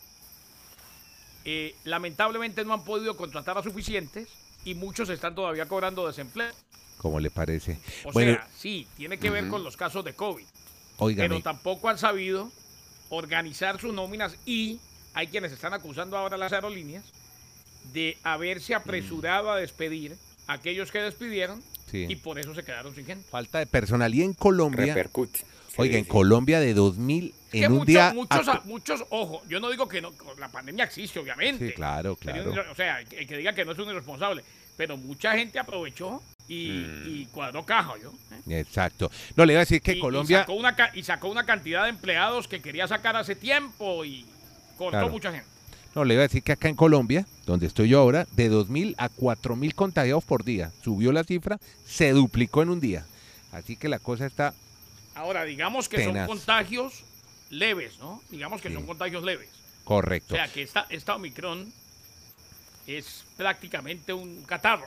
Eh, 1.48 1.76
lamentablemente 1.84 2.64
no 2.64 2.74
han 2.74 2.82
podido 2.82 3.16
contratar 3.16 3.56
a 3.56 3.62
suficientes 3.62 4.28
y 4.64 4.74
muchos 4.74 5.08
están 5.10 5.36
todavía 5.36 5.66
cobrando 5.66 6.04
desempleo. 6.04 6.52
¿Cómo 6.98 7.20
le 7.20 7.30
parece? 7.30 7.78
O 8.04 8.12
sea, 8.12 8.48
sí, 8.56 8.88
tiene 8.96 9.16
que 9.18 9.30
ver 9.30 9.46
con 9.46 9.62
los 9.62 9.76
casos 9.76 10.04
de 10.04 10.12
COVID. 10.12 10.44
Pero 11.16 11.40
tampoco 11.42 11.88
han 11.88 11.98
sabido 11.98 12.50
organizar 13.10 13.80
sus 13.80 13.94
nóminas 13.94 14.36
y 14.44 14.80
hay 15.14 15.28
quienes 15.28 15.52
están 15.52 15.72
acusando 15.72 16.16
ahora 16.18 16.34
a 16.34 16.38
las 16.38 16.52
aerolíneas 16.52 17.04
de 17.92 18.18
haberse 18.24 18.74
apresurado 18.74 19.52
a 19.52 19.56
despedir 19.56 20.16
a 20.48 20.54
aquellos 20.54 20.90
que 20.90 20.98
despidieron 20.98 21.62
y 21.92 22.16
por 22.16 22.40
eso 22.40 22.56
se 22.56 22.64
quedaron 22.64 22.92
sin 22.92 23.06
gente. 23.06 23.24
Falta 23.30 23.60
de 23.60 23.66
personalidad 23.66 24.26
en 24.26 24.34
Colombia. 24.34 24.86
Repercute. 24.86 25.40
Oiga, 25.76 25.98
en 25.98 26.04
Colombia 26.04 26.60
de 26.60 26.74
2000 26.74 27.34
en 27.52 27.72
un 27.72 27.86
día. 27.86 28.12
Muchos, 28.14 28.64
muchos, 28.64 29.04
ojo, 29.10 29.42
yo 29.48 29.60
no 29.60 29.70
digo 29.70 29.88
que 29.88 30.00
no, 30.00 30.12
la 30.38 30.48
pandemia 30.48 30.84
existe, 30.84 31.18
obviamente. 31.18 31.68
Sí, 31.68 31.74
claro, 31.74 32.16
claro. 32.16 32.54
O 32.70 32.74
sea, 32.74 33.00
el 33.00 33.26
que 33.26 33.36
diga 33.36 33.52
que 33.52 33.64
no 33.64 33.72
es 33.72 33.78
un 33.78 33.88
irresponsable, 33.88 34.42
pero 34.76 34.96
mucha 34.96 35.32
gente 35.32 35.58
aprovechó 35.58 36.22
y, 36.48 36.68
mm. 36.68 37.24
cuadró 37.32 37.64
caja, 37.64 37.94
¿yo? 38.02 38.12
¿eh? 38.48 38.60
Exacto. 38.60 39.10
No, 39.34 39.44
le 39.44 39.54
iba 39.54 39.60
a 39.60 39.64
decir 39.64 39.80
que 39.82 39.98
Colombia. 39.98 40.38
Y 40.38 40.40
sacó, 40.40 40.54
una, 40.54 40.76
y 40.94 41.02
sacó 41.02 41.28
una 41.28 41.44
cantidad 41.44 41.84
de 41.84 41.90
empleados 41.90 42.48
que 42.48 42.60
quería 42.60 42.86
sacar 42.86 43.16
hace 43.16 43.34
tiempo 43.34 44.04
y 44.04 44.26
cortó 44.76 45.08
mucha 45.08 45.32
gente. 45.32 45.48
No, 45.94 46.04
le 46.04 46.12
iba 46.12 46.22
a 46.22 46.28
decir 46.28 46.42
que 46.42 46.52
acá 46.52 46.68
en 46.68 46.76
Colombia, 46.76 47.26
donde 47.46 47.66
estoy 47.66 47.88
yo 47.88 48.00
ahora, 48.00 48.26
de 48.32 48.50
2.000 48.50 48.96
a 48.98 49.08
4.000 49.08 49.74
contagiados 49.74 50.24
por 50.24 50.44
día. 50.44 50.70
Subió 50.84 51.10
la 51.10 51.24
cifra, 51.24 51.58
se 51.86 52.10
duplicó 52.10 52.60
en 52.60 52.68
un 52.68 52.80
día. 52.80 53.06
Así 53.50 53.76
que 53.76 53.88
la 53.88 53.98
cosa 53.98 54.26
está 54.26 54.52
Ahora, 55.16 55.44
digamos 55.44 55.88
que 55.88 56.04
son 56.04 56.26
contagios 56.26 57.02
leves, 57.48 57.98
¿no? 57.98 58.22
Digamos 58.30 58.60
que 58.60 58.72
son 58.72 58.84
contagios 58.84 59.24
leves. 59.24 59.48
Correcto. 59.82 60.34
O 60.34 60.36
sea, 60.36 60.46
que 60.46 60.62
esta, 60.62 60.86
esta 60.90 61.16
Omicron 61.16 61.72
es 62.86 63.24
prácticamente 63.36 64.12
un 64.12 64.42
catarro. 64.42 64.86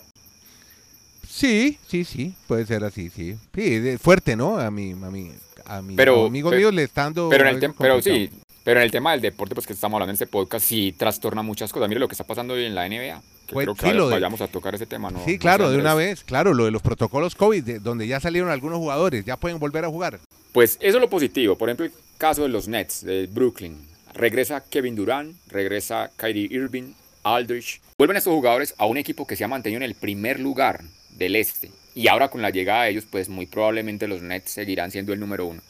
Sí, 1.27 1.79
sí, 1.88 2.05
sí, 2.05 2.36
puede 2.48 2.67
ser 2.67 2.83
así, 2.83 3.09
sí. 3.09 3.38
Sí, 3.55 3.98
fuerte, 3.98 4.36
¿no? 4.36 4.59
A 4.59 4.69
mi, 4.69 4.91
a 4.91 5.09
mi, 5.09 5.31
a 5.65 5.81
mi 5.81 5.95
pero, 5.95 6.27
amigo 6.27 6.51
mío 6.51 6.71
le 6.71 6.83
está 6.83 7.03
dando... 7.03 7.29
Pero, 7.29 7.50
en 7.50 7.63
el 7.63 7.74
pero 7.74 8.00
sí, 8.00 8.29
pero 8.69 8.81
en 8.81 8.83
el 8.83 8.91
tema 8.91 9.13
del 9.13 9.21
deporte, 9.21 9.55
pues 9.55 9.65
que 9.65 9.73
estamos 9.73 9.95
hablando 9.95 10.11
en 10.11 10.13
este 10.13 10.27
podcast, 10.27 10.63
sí 10.63 10.93
trastorna 10.95 11.41
muchas 11.41 11.73
cosas. 11.73 11.89
Mire 11.89 11.99
lo 11.99 12.07
que 12.07 12.13
está 12.13 12.23
pasando 12.23 12.53
hoy 12.53 12.65
en 12.65 12.75
la 12.75 12.88
NBA. 12.88 13.19
Pues, 13.51 13.67
creo 13.75 14.07
que 14.07 14.13
vayamos 14.13 14.41
a 14.41 14.47
tocar 14.47 14.75
ese 14.75 14.85
tema, 14.85 15.09
¿no? 15.09 15.25
Sí, 15.25 15.39
claro, 15.39 15.71
de 15.71 15.79
una 15.79 15.95
vez, 15.95 16.23
claro, 16.23 16.53
lo 16.53 16.65
de 16.65 16.69
los 16.69 16.83
protocolos 16.83 17.33
COVID, 17.33 17.81
donde 17.81 18.05
ya 18.05 18.19
salieron 18.19 18.51
algunos 18.51 18.77
jugadores, 18.77 19.25
ya 19.25 19.38
pueden 19.38 19.57
volver 19.57 19.85
a 19.85 19.88
jugar. 19.88 20.19
Pues 20.51 20.77
eso 20.81 20.97
es 20.97 21.01
lo 21.01 21.09
positivo. 21.09 21.57
Por 21.57 21.67
ejemplo, 21.67 21.88
el 21.88 21.91
caso 22.19 22.43
de 22.43 22.49
los 22.49 22.67
Nets 22.67 23.03
de 23.03 23.25
Brooklyn. 23.25 23.75
Regresa 24.13 24.63
Kevin 24.63 24.95
Durant, 24.95 25.35
regresa 25.47 26.11
Kyrie 26.15 26.49
Irving, 26.51 26.93
Aldrich. 27.23 27.81
Vuelven 27.97 28.17
estos 28.17 28.35
jugadores 28.35 28.75
a 28.77 28.85
un 28.85 28.97
equipo 28.97 29.25
que 29.25 29.35
se 29.35 29.43
ha 29.43 29.47
mantenido 29.47 29.77
en 29.77 29.89
el 29.89 29.95
primer 29.95 30.39
lugar 30.39 30.83
del 31.17 31.38
este. 31.38 31.71
Y 31.95 32.07
ahora 32.07 32.29
con 32.29 32.43
la 32.43 32.51
llegada 32.51 32.83
de 32.83 32.91
ellos, 32.91 33.07
pues 33.09 33.29
muy 33.29 33.47
probablemente 33.47 34.07
los 34.07 34.21
Nets 34.21 34.51
seguirán 34.51 34.91
siendo 34.91 35.11
el 35.11 35.19
número 35.19 35.47
uno. 35.47 35.63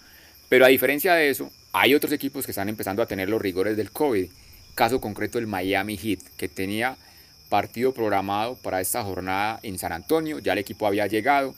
Pero 0.49 0.65
a 0.65 0.67
diferencia 0.67 1.13
de 1.13 1.29
eso, 1.29 1.49
hay 1.71 1.93
otros 1.93 2.11
equipos 2.11 2.45
que 2.45 2.51
están 2.51 2.69
empezando 2.69 3.01
a 3.01 3.05
tener 3.05 3.29
los 3.29 3.41
rigores 3.41 3.77
del 3.77 3.91
COVID. 3.91 4.29
Caso 4.73 4.99
concreto 4.99 5.37
el 5.37 5.47
Miami 5.47 5.97
Heat, 5.97 6.19
que 6.37 6.49
tenía 6.49 6.97
partido 7.49 7.93
programado 7.93 8.55
para 8.55 8.81
esta 8.81 9.03
jornada 9.03 9.59
en 9.61 9.77
San 9.77 9.91
Antonio. 9.91 10.39
Ya 10.39 10.53
el 10.53 10.59
equipo 10.59 10.87
había 10.87 11.07
llegado, 11.07 11.53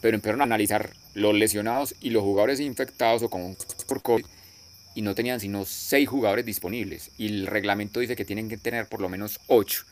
pero 0.00 0.14
empezaron 0.14 0.40
a 0.42 0.44
analizar 0.44 0.90
los 1.14 1.34
lesionados 1.34 1.94
y 2.00 2.10
los 2.10 2.22
jugadores 2.22 2.60
infectados 2.60 3.22
o 3.22 3.30
con 3.30 3.56
por 3.88 4.02
COVID 4.02 4.26
y 4.94 5.02
no 5.02 5.14
tenían 5.14 5.40
sino 5.40 5.64
seis 5.64 6.08
jugadores 6.08 6.46
disponibles. 6.46 7.10
Y 7.18 7.26
el 7.26 7.46
reglamento 7.46 8.00
dice 8.00 8.16
que 8.16 8.24
tienen 8.24 8.48
que 8.48 8.56
tener 8.58 8.86
por 8.86 9.00
lo 9.00 9.08
menos 9.08 9.40
ocho. 9.46 9.84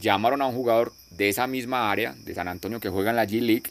Llamaron 0.00 0.42
a 0.42 0.46
un 0.46 0.54
jugador 0.54 0.92
de 1.10 1.28
esa 1.28 1.46
misma 1.46 1.90
área, 1.90 2.14
de 2.24 2.34
San 2.34 2.48
Antonio, 2.48 2.80
que 2.80 2.90
juega 2.90 3.10
en 3.10 3.16
la 3.16 3.26
G 3.26 3.40
League, 3.40 3.70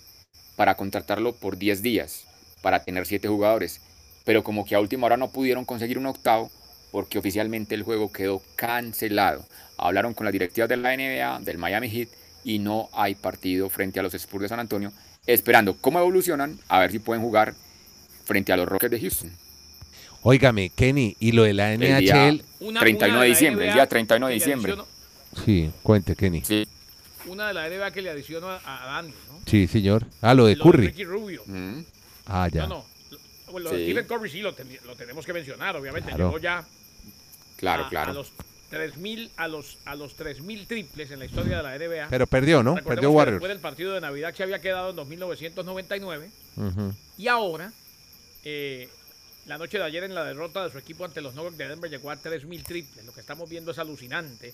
para 0.56 0.76
contratarlo 0.76 1.36
por 1.36 1.58
10 1.58 1.82
días, 1.84 2.26
para 2.62 2.84
tener 2.84 3.06
siete 3.06 3.28
jugadores 3.28 3.82
pero 4.26 4.44
como 4.44 4.66
que 4.66 4.76
a 4.76 4.80
última 4.80 5.06
hora 5.06 5.16
no 5.16 5.30
pudieron 5.30 5.64
conseguir 5.64 5.98
un 5.98 6.08
octavo 6.08 6.52
porque 6.92 7.20
oficialmente 7.20 7.76
el 7.76 7.84
juego 7.84 8.12
quedó 8.12 8.42
cancelado. 8.56 9.46
Hablaron 9.78 10.14
con 10.14 10.26
las 10.26 10.34
directivas 10.34 10.70
de 10.70 10.78
la 10.78 10.96
NBA, 10.96 11.40
del 11.42 11.58
Miami 11.58 11.90
Heat, 11.90 12.10
y 12.44 12.60
no 12.60 12.90
hay 12.94 13.16
partido 13.16 13.70
frente 13.70 14.00
a 14.00 14.04
los 14.04 14.14
Spurs 14.14 14.44
de 14.44 14.50
San 14.50 14.60
Antonio, 14.60 14.92
esperando 15.26 15.76
cómo 15.80 16.00
evolucionan, 16.00 16.60
a 16.68 16.80
ver 16.80 16.92
si 16.92 17.00
pueden 17.00 17.24
jugar 17.24 17.54
frente 18.24 18.54
a 18.54 18.58
los 18.58 18.68
Rockets 18.68 18.92
de 18.92 19.00
Houston. 19.02 19.32
Óigame, 20.22 20.70
Kenny, 20.70 21.16
y 21.20 21.34
lo 21.34 21.44
de 21.44 21.54
la 21.54 21.76
NHL. 21.76 22.44
El 22.62 22.74
31 22.80 23.20
de 23.20 23.28
diciembre, 23.28 23.68
el 23.68 23.74
día 23.74 23.88
31 23.88 24.28
de 24.28 24.34
diciembre. 24.34 24.76
Sí, 25.44 25.72
cuente, 25.84 26.16
Kenny. 26.16 26.42
Sí. 26.44 26.68
Una 27.28 27.48
de 27.50 27.54
la 27.56 27.70
NBA 27.70 27.92
que 27.92 28.02
le 28.02 28.10
adicionó 28.10 28.48
a 28.50 28.60
Dani, 28.86 29.10
¿no? 29.10 29.40
Sí, 29.46 29.68
señor. 29.68 30.06
Ah, 30.22 30.34
lo 30.34 30.46
de 30.46 30.58
Curry. 30.58 30.88
Ricky 30.88 31.04
Rubio. 31.04 31.44
Mm. 31.46 31.82
Ah, 32.28 32.48
ya. 32.52 32.68
No, 32.68 32.76
no, 32.76 32.86
bueno, 33.56 33.72
lo 33.72 33.78
de 33.78 33.86
Stephen 33.86 34.06
Curry 34.06 34.30
sí 34.30 34.42
lo, 34.42 34.54
tenemos 34.54 35.26
que 35.26 35.32
mencionar, 35.32 35.78
obviamente. 35.78 36.12
Llegó 36.12 36.38
ya 36.40 36.66
claro, 37.56 37.88
claro. 37.88 38.12
a 38.12 38.14
los 38.14 38.34
3000 38.70 39.32
a 39.38 39.48
los 39.48 39.78
a 39.86 39.96
los 39.96 40.14
3000 40.16 40.68
triples 40.68 41.10
en 41.12 41.20
la 41.20 41.26
historia 41.26 41.58
de 41.58 41.64
la 41.64 41.78
NBA. 41.78 42.08
Pero 42.10 42.28
perdió, 42.28 42.62
¿no? 42.62 42.76
Perdió 42.76 43.12
Warriors. 43.12 43.36
Después 43.36 43.50
del 43.50 43.62
partido 43.62 43.94
de 43.94 44.02
Navidad 44.02 44.34
que 44.34 44.44
había 44.44 44.60
quedado 44.60 44.90
en 44.90 44.98
2999 44.98 46.30
y 47.18 47.28
ahora 47.30 47.72
eh, 48.44 48.90
la 49.46 49.58
noche 49.58 49.78
de 49.78 49.86
ayer 49.86 50.04
en 50.04 50.14
la 50.14 50.26
derrota 50.26 50.66
de 50.66 50.70
su 50.70 50.78
equipo 50.78 51.06
ante 51.06 51.22
los 51.22 51.34
Nuggets 51.34 51.58
de 51.58 51.70
Denver 51.70 51.90
llegó 51.90 52.12
a 52.12 52.18
3000 52.18 52.62
triples. 52.64 53.06
Lo 53.06 53.14
que 53.14 53.22
estamos 53.22 53.50
viendo 53.50 53.72
es 53.72 53.80
alucinante 53.80 54.54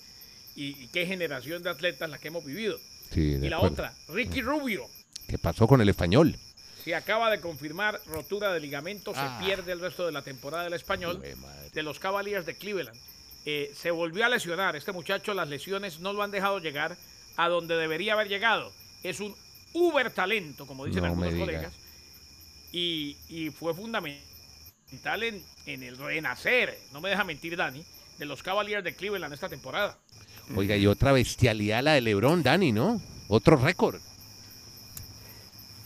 y, 0.56 0.74
qué 0.90 1.08
generación 1.08 1.64
de 1.64 1.72
atletas 1.72 2.08
la 2.08 2.20
que 2.20 2.28
hemos 2.28 2.46
vivido. 2.46 2.80
y 3.16 3.50
la 3.50 3.62
otra, 3.62 3.96
Ricky 4.10 4.44
Rubio. 4.44 4.86
¿Qué 5.28 5.40
pasó 5.40 5.66
con 5.66 5.82
el 5.82 5.90
español? 5.90 6.38
Se 6.84 6.96
acaba 6.96 7.30
de 7.30 7.40
confirmar 7.40 8.02
rotura 8.08 8.52
de 8.54 8.60
ligamento, 8.60 9.14
se 9.14 9.20
ah. 9.20 9.40
pierde 9.44 9.72
el 9.72 9.80
resto 9.80 10.06
de 10.06 10.12
la 10.12 10.22
temporada 10.22 10.64
del 10.64 10.74
español 10.74 11.22
de 11.74 11.84
los 11.84 12.00
Cavaliers 12.00 12.46
de 12.46 12.56
Cleveland. 12.56 12.98
Eh, 13.46 13.72
se 13.76 13.92
volvió 13.92 14.26
a 14.26 14.30
lesionar. 14.30 14.76
Este 14.76 14.92
muchacho, 14.92 15.34
las 15.34 15.48
lesiones 15.48 16.00
no 16.00 16.14
lo 16.14 16.24
han 16.24 16.32
dejado 16.32 16.60
llegar 16.60 16.98
a 17.38 17.50
donde 17.50 17.76
debería 17.76 18.14
haber 18.14 18.30
llegado. 18.30 18.72
Es 19.04 19.20
un 19.20 19.36
uber 19.74 20.12
talento, 20.12 20.66
como 20.66 20.86
dicen 20.86 21.06
algunos 21.06 21.34
colegas, 21.34 21.74
y, 22.72 23.16
fue 23.58 23.74
fundamental 23.74 25.24
en, 25.24 25.44
en, 25.66 25.84
el 25.84 25.98
renacer, 25.98 26.78
no 26.94 27.02
me 27.02 27.10
deja 27.10 27.24
mentir 27.24 27.58
Dani, 27.58 27.84
de 28.18 28.26
los 28.26 28.44
Cavaliers 28.44 28.84
de 28.84 28.96
Cleveland 28.96 29.34
esta 29.34 29.50
temporada. 29.50 29.98
Oiga, 30.56 30.76
y 30.76 30.88
otra 30.88 31.12
bestialidad 31.12 31.84
la 31.84 31.94
de 31.94 32.02
LeBron, 32.02 32.44
Dani, 32.44 32.72
¿no? 32.72 33.02
Otro 33.28 33.56
récord. 33.56 34.00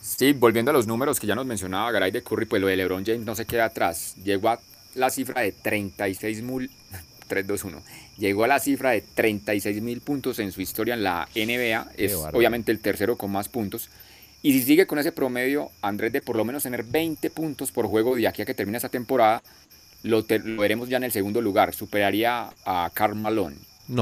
Sí, 0.06 0.34
volviendo 0.34 0.70
a 0.70 0.74
los 0.74 0.86
números 0.86 1.20
que 1.20 1.26
ya 1.26 1.34
nos 1.34 1.48
mencionaba 1.48 1.92
Garay 1.92 2.12
de 2.12 2.22
Curry, 2.22 2.46
pues 2.46 2.62
lo 2.62 2.68
de 2.68 2.76
LeBron 2.78 3.04
James 3.04 3.26
no 3.26 3.34
se 3.34 3.46
queda 3.46 3.66
atrás. 3.66 4.16
Llegó 4.24 4.50
a 4.50 4.60
la 4.94 5.10
cifra 5.10 5.42
de 5.42 5.52
36 5.52 6.44
mil 6.44 6.70
3-2-1. 7.30 7.82
Llegó 8.18 8.44
a 8.44 8.48
la 8.48 8.60
cifra 8.60 8.92
de 8.92 9.02
36 9.02 9.82
mil 9.82 10.02
puntos 10.02 10.38
en 10.38 10.52
su 10.52 10.62
historia 10.62 10.94
en 10.94 11.04
la 11.04 11.28
NBA. 11.36 11.88
es 11.98 12.14
obviamente 12.14 12.72
el 12.72 12.80
tercero 12.80 13.18
con 13.18 13.32
más 13.32 13.50
puntos. 13.50 13.90
Y 14.44 14.54
si 14.54 14.62
sigue 14.62 14.86
con 14.86 15.00
ese 15.00 15.12
promedio, 15.12 15.72
Andrés, 15.82 16.14
de 16.14 16.22
por 16.22 16.36
lo 16.36 16.46
menos 16.46 16.62
tener 16.62 16.84
20 16.84 17.32
puntos 17.32 17.72
por 17.72 17.88
juego 17.88 18.16
de 18.16 18.28
aquí 18.28 18.44
a 18.44 18.46
que 18.46 18.54
termine 18.54 18.78
esa 18.78 18.90
temporada, 18.90 19.42
lo, 20.04 20.24
veremos 20.24 20.88
ya 20.88 20.98
en 20.98 21.06
el 21.06 21.12
segundo 21.12 21.42
lugar. 21.42 21.74
Superaría 21.74 22.52
a 22.64 22.92
Karl 22.94 23.16
Malone. 23.16 23.56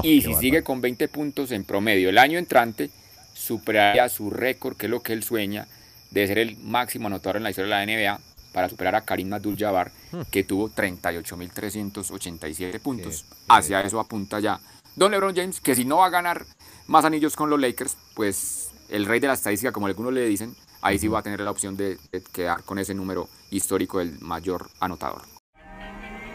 y 0.03 0.21
si 0.21 0.33
sigue 0.33 0.63
con 0.63 0.81
20 0.81 1.07
puntos 1.07 1.51
en 1.53 1.63
promedio 1.63 2.09
el 2.09 2.17
año 2.17 2.37
entrante, 2.37 2.89
superaría 3.33 4.09
su 4.09 4.29
récord, 4.29 4.75
que 4.75 4.87
es 4.87 4.89
lo 4.89 5.01
que 5.01 5.13
él 5.13 5.23
sueña, 5.23 5.65
de 6.13 6.27
ser 6.27 6.37
el 6.37 6.57
máximo 6.57 7.07
anotador 7.07 7.37
en 7.37 7.43
la 7.43 7.49
historia 7.49 7.75
de 7.75 7.85
la 7.85 7.91
NBA 7.91 8.19
para 8.53 8.69
superar 8.69 8.95
a 8.95 9.01
Karim 9.01 9.33
Abdul-Jabbar, 9.33 9.91
hmm. 10.11 10.21
que 10.31 10.43
tuvo 10.43 10.69
38.387 10.69 12.79
puntos. 12.79 13.25
Hacia 13.47 13.81
eso 13.81 13.99
apunta 13.99 14.39
ya 14.39 14.59
Don 14.95 15.11
LeBron 15.11 15.35
James, 15.35 15.59
que 15.59 15.75
si 15.75 15.85
no 15.85 15.97
va 15.97 16.05
a 16.05 16.09
ganar 16.09 16.45
más 16.87 17.05
anillos 17.05 17.35
con 17.35 17.49
los 17.49 17.59
Lakers, 17.59 17.97
pues 18.13 18.69
el 18.89 19.05
rey 19.05 19.19
de 19.19 19.27
la 19.27 19.33
estadística, 19.33 19.71
como 19.71 19.87
algunos 19.87 20.13
le 20.13 20.25
dicen, 20.25 20.55
ahí 20.81 20.99
sí 20.99 21.07
va 21.07 21.19
a 21.19 21.23
tener 21.23 21.39
la 21.39 21.49
opción 21.49 21.75
de, 21.75 21.97
de 22.11 22.21
quedar 22.31 22.63
con 22.63 22.77
ese 22.77 22.93
número 22.93 23.27
histórico 23.49 23.97
del 23.99 24.19
mayor 24.21 24.69
anotador. 24.79 25.23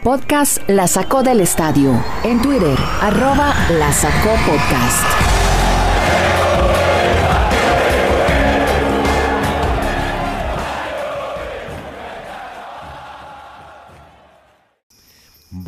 Podcast 0.03 0.69
La 0.69 0.87
Sacó 0.87 1.23
del 1.23 1.41
Estadio. 1.41 2.03
En 2.23 2.41
Twitter, 2.41 2.77
arroba 3.01 3.53
La 3.71 3.93
Sacó 3.93 4.35
Podcast. 4.45 5.28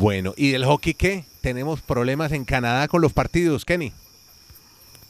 Bueno, 0.02 0.34
¿y 0.36 0.50
del 0.50 0.64
hockey 0.64 0.94
qué? 0.94 1.24
Tenemos 1.42 1.80
problemas 1.80 2.32
en 2.32 2.44
Canadá 2.44 2.88
con 2.88 3.00
los 3.00 3.12
partidos, 3.12 3.64
Kenny. 3.64 3.92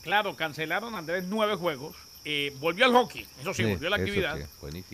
Claro, 0.03 0.37
cancelaron 0.37 0.95
Andrés 0.95 1.25
nueve 1.27 1.55
juegos. 1.55 1.97
Eh, 2.27 2.55
volvió 2.61 2.85
al 2.85 2.93
hockey, 2.93 3.27
eso 3.41 3.55
sí, 3.55 3.65
volvió 3.65 3.87
a 3.87 3.91
la 3.93 3.97
actividad. 3.97 4.39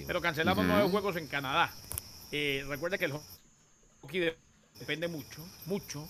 pero 0.06 0.20
cancelaron 0.20 0.68
nueve 0.68 0.88
juegos 0.88 1.16
en 1.16 1.26
Canadá. 1.26 1.72
Eh, 2.30 2.64
recuerda 2.68 2.96
que 2.96 3.06
el 3.06 3.14
hockey 4.02 4.32
depende 4.78 5.08
mucho, 5.08 5.44
mucho, 5.66 6.08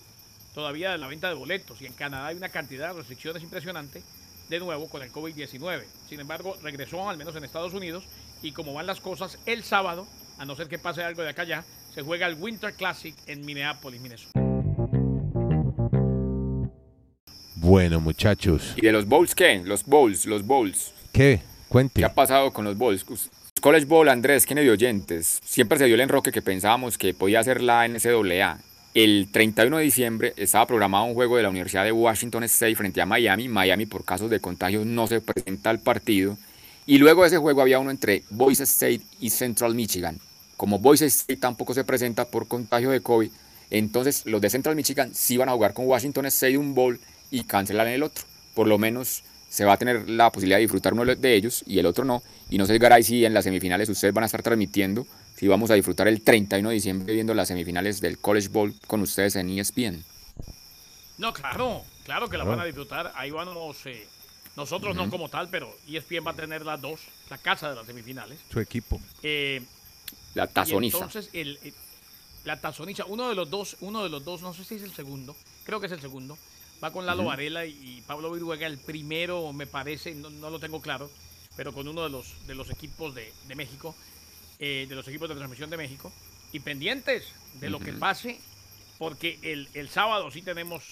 todavía 0.53 0.91
de 0.91 0.99
la 0.99 1.07
venta 1.07 1.31
de 1.31 1.35
boletos. 1.35 1.81
Y 1.81 1.87
en 1.87 1.95
Canadá 1.95 2.27
hay 2.27 2.37
una 2.37 2.51
cantidad 2.51 2.89
de 2.89 2.93
restricciones 2.99 3.43
impresionantes, 3.43 4.05
de 4.51 4.59
nuevo 4.59 4.91
con 4.91 5.01
el 5.01 5.11
COVID-19. 5.11 5.87
Sin 6.11 6.21
embargo, 6.21 6.59
regresó 6.63 7.09
al 7.09 7.17
menos 7.17 7.35
en 7.37 7.45
Estados 7.45 7.73
Unidos. 7.73 8.05
Y 8.43 8.53
como 8.53 8.75
van 8.75 8.87
las 8.87 9.01
cosas, 9.01 9.39
el 9.47 9.65
sábado, 9.65 10.07
a 10.37 10.45
no 10.45 10.57
ser 10.57 10.69
que 10.69 10.79
pase 10.79 11.03
algo 11.03 11.23
de 11.23 11.31
acá 11.31 11.43
allá, 11.43 11.65
se 11.95 12.03
juega 12.03 12.27
el 12.27 12.35
Winter 12.35 12.73
Classic 12.75 13.15
en 13.27 13.45
Minneapolis, 13.45 14.01
Minnesota. 14.01 14.41
Bueno, 17.57 18.01
muchachos. 18.01 18.75
¿Y 18.77 18.83
de 18.83 18.93
los 18.93 19.07
bowls 19.07 19.35
qué? 19.35 19.63
Los 19.65 19.85
bowls, 19.85 20.27
los 20.27 20.47
bowls. 20.47 20.93
¿Qué? 21.13 21.41
Cuente. 21.69 22.01
¿Qué 22.01 22.05
ha 22.05 22.15
pasado 22.15 22.53
con 22.53 22.65
los 22.65 22.79
bowls? 22.79 23.05
College 23.61 23.87
Bowl, 23.87 24.09
Andrés, 24.09 24.47
¿quién 24.47 24.57
de 24.57 24.71
oyentes? 24.71 25.41
Siempre 25.45 25.79
se 25.79 25.87
dio 25.87 25.97
el 25.97 26.01
enroque 26.01 26.31
que 26.31 26.43
pensábamos 26.43 26.97
que 26.97 27.13
podía 27.13 27.43
ser 27.43 27.61
la 27.61 27.87
NCAA. 27.89 28.61
El 28.95 29.29
31 29.33 29.77
de 29.77 29.85
diciembre 29.85 30.33
estaba 30.37 30.67
programado 30.67 31.05
un 31.05 31.15
juego 31.15 31.37
de 31.37 31.43
la 31.43 31.51
Universidad 31.51 31.85
de 31.85 31.93
Washington 31.93 32.45
State 32.45 32.77
frente 32.77 33.01
a 33.01 33.07
Miami. 33.07 33.49
Miami, 33.49 33.87
por 33.87 34.05
casos 34.05 34.31
de 34.31 34.41
contagios, 34.41 34.87
no 34.87 35.07
se 35.07 35.21
presenta 35.21 35.71
al 35.71 35.81
partido. 35.81 36.39
Y 36.87 36.99
luego 36.99 37.23
de 37.23 37.29
ese 37.29 37.39
juego 37.39 37.61
había 37.61 37.81
uno 37.81 37.91
entre 37.91 38.23
Boise 38.31 38.63
State 38.63 39.03
y 39.21 39.31
Central 39.31 39.75
Michigan. 39.75 40.19
Como 40.59 40.81
Boise 40.81 41.07
State 41.07 41.37
tampoco 41.37 41.73
se 41.73 41.85
presenta 41.85 42.25
por 42.25 42.49
contagio 42.49 42.91
de 42.91 43.01
COVID, 43.01 43.31
entonces 43.71 44.27
los 44.27 44.41
de 44.41 44.51
Central 44.51 44.75
Michigan 44.75 45.15
sí 45.15 45.37
van 45.37 45.49
a 45.49 45.53
jugar 45.53 45.73
con 45.73 45.87
Washington 45.87 46.27
State 46.27 46.59
un 46.59 46.75
bowl 46.75 46.99
y 47.31 47.45
cancelan 47.45 47.87
el 47.87 48.03
otro. 48.03 48.25
Por 48.55 48.67
lo 48.67 48.77
menos 48.77 49.23
se 49.49 49.65
va 49.65 49.75
a 49.75 49.77
tener 49.77 50.11
la 50.11 50.33
posibilidad 50.33 50.57
de 50.57 50.63
disfrutar 50.63 50.95
uno 50.95 51.05
de 51.05 51.35
ellos 51.35 51.63
y 51.65 51.79
el 51.79 51.87
otro 51.87 52.05
no. 52.05 52.25
Y 52.51 52.59
no 52.59 52.67
sé, 52.67 52.77
Garay, 52.77 53.05
si 53.05 53.25
en 53.25 53.35
las 53.35 53.45
semifinales 53.45 53.89
ustedes 53.89 54.13
van 54.13 54.25
a 54.25 54.27
estar 54.27 54.43
transmitiendo, 54.43 55.07
si 55.37 55.47
vamos 55.47 55.71
a 55.71 55.75
disfrutar 55.75 56.09
el 56.09 56.23
31 56.23 56.69
de 56.71 56.75
diciembre 56.75 57.15
viendo 57.15 57.35
las 57.35 57.47
semifinales 57.47 58.01
del 58.01 58.19
College 58.19 58.49
Bowl 58.49 58.75
con 58.89 59.01
ustedes 59.01 59.37
en 59.37 59.57
ESPN. 59.57 60.03
No, 61.19 61.33
claro, 61.33 61.85
claro 62.03 62.29
que 62.29 62.37
la 62.37 62.43
van 62.43 62.59
a 62.59 62.65
disfrutar. 62.65 63.13
Ahí 63.15 63.31
vamos, 63.31 63.87
eh, 63.87 64.05
nosotros 64.57 64.97
no 64.97 65.09
como 65.09 65.29
tal, 65.29 65.49
pero 65.51 65.73
ESPN 65.89 66.27
va 66.27 66.33
a 66.33 66.35
tener 66.35 66.65
las 66.65 66.81
dos, 66.81 67.01
la 67.31 67.39
casa 67.39 67.71
de 67.71 67.77
las 67.77 67.87
semifinales. 67.87 68.41
Su 68.51 68.59
equipo. 68.59 69.01
Eh, 69.23 69.63
la 70.35 70.47
tazoniza. 70.47 70.99
entonces, 70.99 71.31
el, 71.33 71.59
la 72.45 72.61
tazoniza, 72.61 73.05
uno 73.07 73.29
de 73.29 73.35
los 73.35 73.51
dos, 73.51 73.77
uno 73.81 74.03
de 74.03 74.09
los 74.09 74.25
dos, 74.25 74.43
no 74.43 74.55
sé 74.55 74.65
si 74.65 74.77
es 74.77 74.83
el 74.83 74.95
segundo, 74.95 75.37
creo 75.65 75.81
que 75.81 75.87
es 75.87 75.93
el 75.93 76.01
segundo, 76.01 76.39
va 76.83 76.93
con 76.93 77.07
Lalo 77.07 77.25
Varela 77.25 77.67
y, 77.67 78.03
Pablo 78.07 78.31
Viruega, 78.31 78.67
el 78.67 78.79
primero 78.79 79.53
me 79.53 79.67
parece, 79.67 80.15
no, 80.15 80.31
lo 80.31 80.59
tengo 80.59 80.81
claro, 80.81 81.11
pero 81.57 81.73
con 81.73 81.89
uno 81.89 82.05
de 82.05 82.11
los, 82.11 82.47
de 82.47 82.55
los 82.55 82.71
equipos 82.71 83.15
de, 83.15 83.33
México, 83.55 83.95
eh, 84.59 84.87
de 84.89 84.95
los 84.95 85.07
equipos 85.09 85.29
de 85.29 85.35
transmisión 85.35 85.71
de 85.71 85.77
México, 85.77 86.13
y 86.53 86.61
pendientes 86.61 87.25
de 87.61 87.69
lo 87.69 87.81
que 87.81 87.93
pase, 87.93 88.41
porque 88.97 89.39
el, 89.43 89.89
sábado 89.91 90.31
sí 90.31 90.43
tenemos 90.43 90.85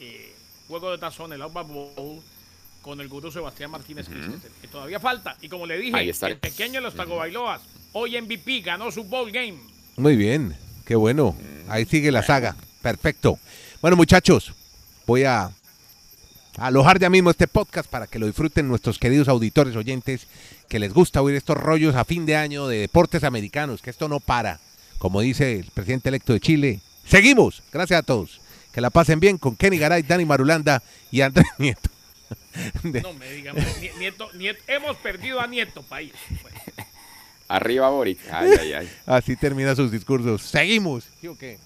eh, 0.00 0.34
juego 0.68 0.90
de 0.90 0.98
tazón, 0.98 1.32
el 1.32 1.42
Outback 1.42 1.68
Bowl, 1.68 2.22
con 2.82 3.00
el 3.00 3.08
gurú 3.08 3.30
Sebastián 3.30 3.70
Martínez, 3.70 4.06
que 4.60 4.68
todavía 4.68 5.00
falta. 5.00 5.36
Y 5.40 5.48
como 5.48 5.66
le 5.66 5.76
dije, 5.78 6.12
el 6.22 6.38
pequeño 6.38 6.74
de 6.74 6.80
los 6.82 6.94
Tago 6.94 7.16
Bailoas, 7.16 7.60
hoy 7.98 8.20
MVP, 8.20 8.60
ganó 8.60 8.90
su 8.92 9.04
bowl 9.04 9.32
game. 9.32 9.56
Muy 9.96 10.16
bien, 10.16 10.54
qué 10.84 10.96
bueno. 10.96 11.34
Ahí 11.66 11.86
sigue 11.86 12.12
la 12.12 12.22
saga. 12.22 12.54
Perfecto. 12.82 13.38
Bueno, 13.80 13.96
muchachos, 13.96 14.52
voy 15.06 15.24
a 15.24 15.50
alojar 16.58 16.98
ya 16.98 17.08
mismo 17.08 17.30
este 17.30 17.48
podcast 17.48 17.88
para 17.88 18.06
que 18.06 18.18
lo 18.18 18.26
disfruten 18.26 18.68
nuestros 18.68 18.98
queridos 18.98 19.28
auditores 19.28 19.74
oyentes 19.76 20.26
que 20.68 20.78
les 20.78 20.92
gusta 20.92 21.22
oír 21.22 21.36
estos 21.36 21.56
rollos 21.56 21.94
a 21.94 22.04
fin 22.04 22.26
de 22.26 22.36
año 22.36 22.68
de 22.68 22.80
deportes 22.80 23.24
americanos, 23.24 23.80
que 23.80 23.88
esto 23.88 24.08
no 24.08 24.20
para. 24.20 24.60
Como 24.98 25.22
dice 25.22 25.60
el 25.60 25.70
presidente 25.72 26.10
electo 26.10 26.34
de 26.34 26.40
Chile, 26.40 26.80
seguimos. 27.06 27.62
Gracias 27.72 28.00
a 28.00 28.02
todos. 28.02 28.42
Que 28.74 28.82
la 28.82 28.90
pasen 28.90 29.20
bien 29.20 29.38
con 29.38 29.56
Kenny 29.56 29.78
Garay, 29.78 30.02
Dani 30.02 30.26
Marulanda 30.26 30.82
y 31.10 31.22
Andrés 31.22 31.46
Nieto. 31.58 31.88
No 32.82 33.14
me 33.14 33.30
digan, 33.30 33.56
nieto, 33.98 34.28
nieto, 34.34 34.62
hemos 34.66 34.96
perdido 34.96 35.40
a 35.40 35.46
Nieto, 35.46 35.82
país. 35.82 36.12
Arriba, 37.48 37.88
Boric. 37.90 38.18
Ay, 38.30 38.50
ay, 38.60 38.72
ay. 38.72 38.90
Así 39.06 39.36
termina 39.36 39.74
sus 39.74 39.90
discursos. 39.90 40.42
Seguimos. 40.42 41.08
¿Sí 41.20 41.28
o 41.28 41.36
qué? 41.36 41.58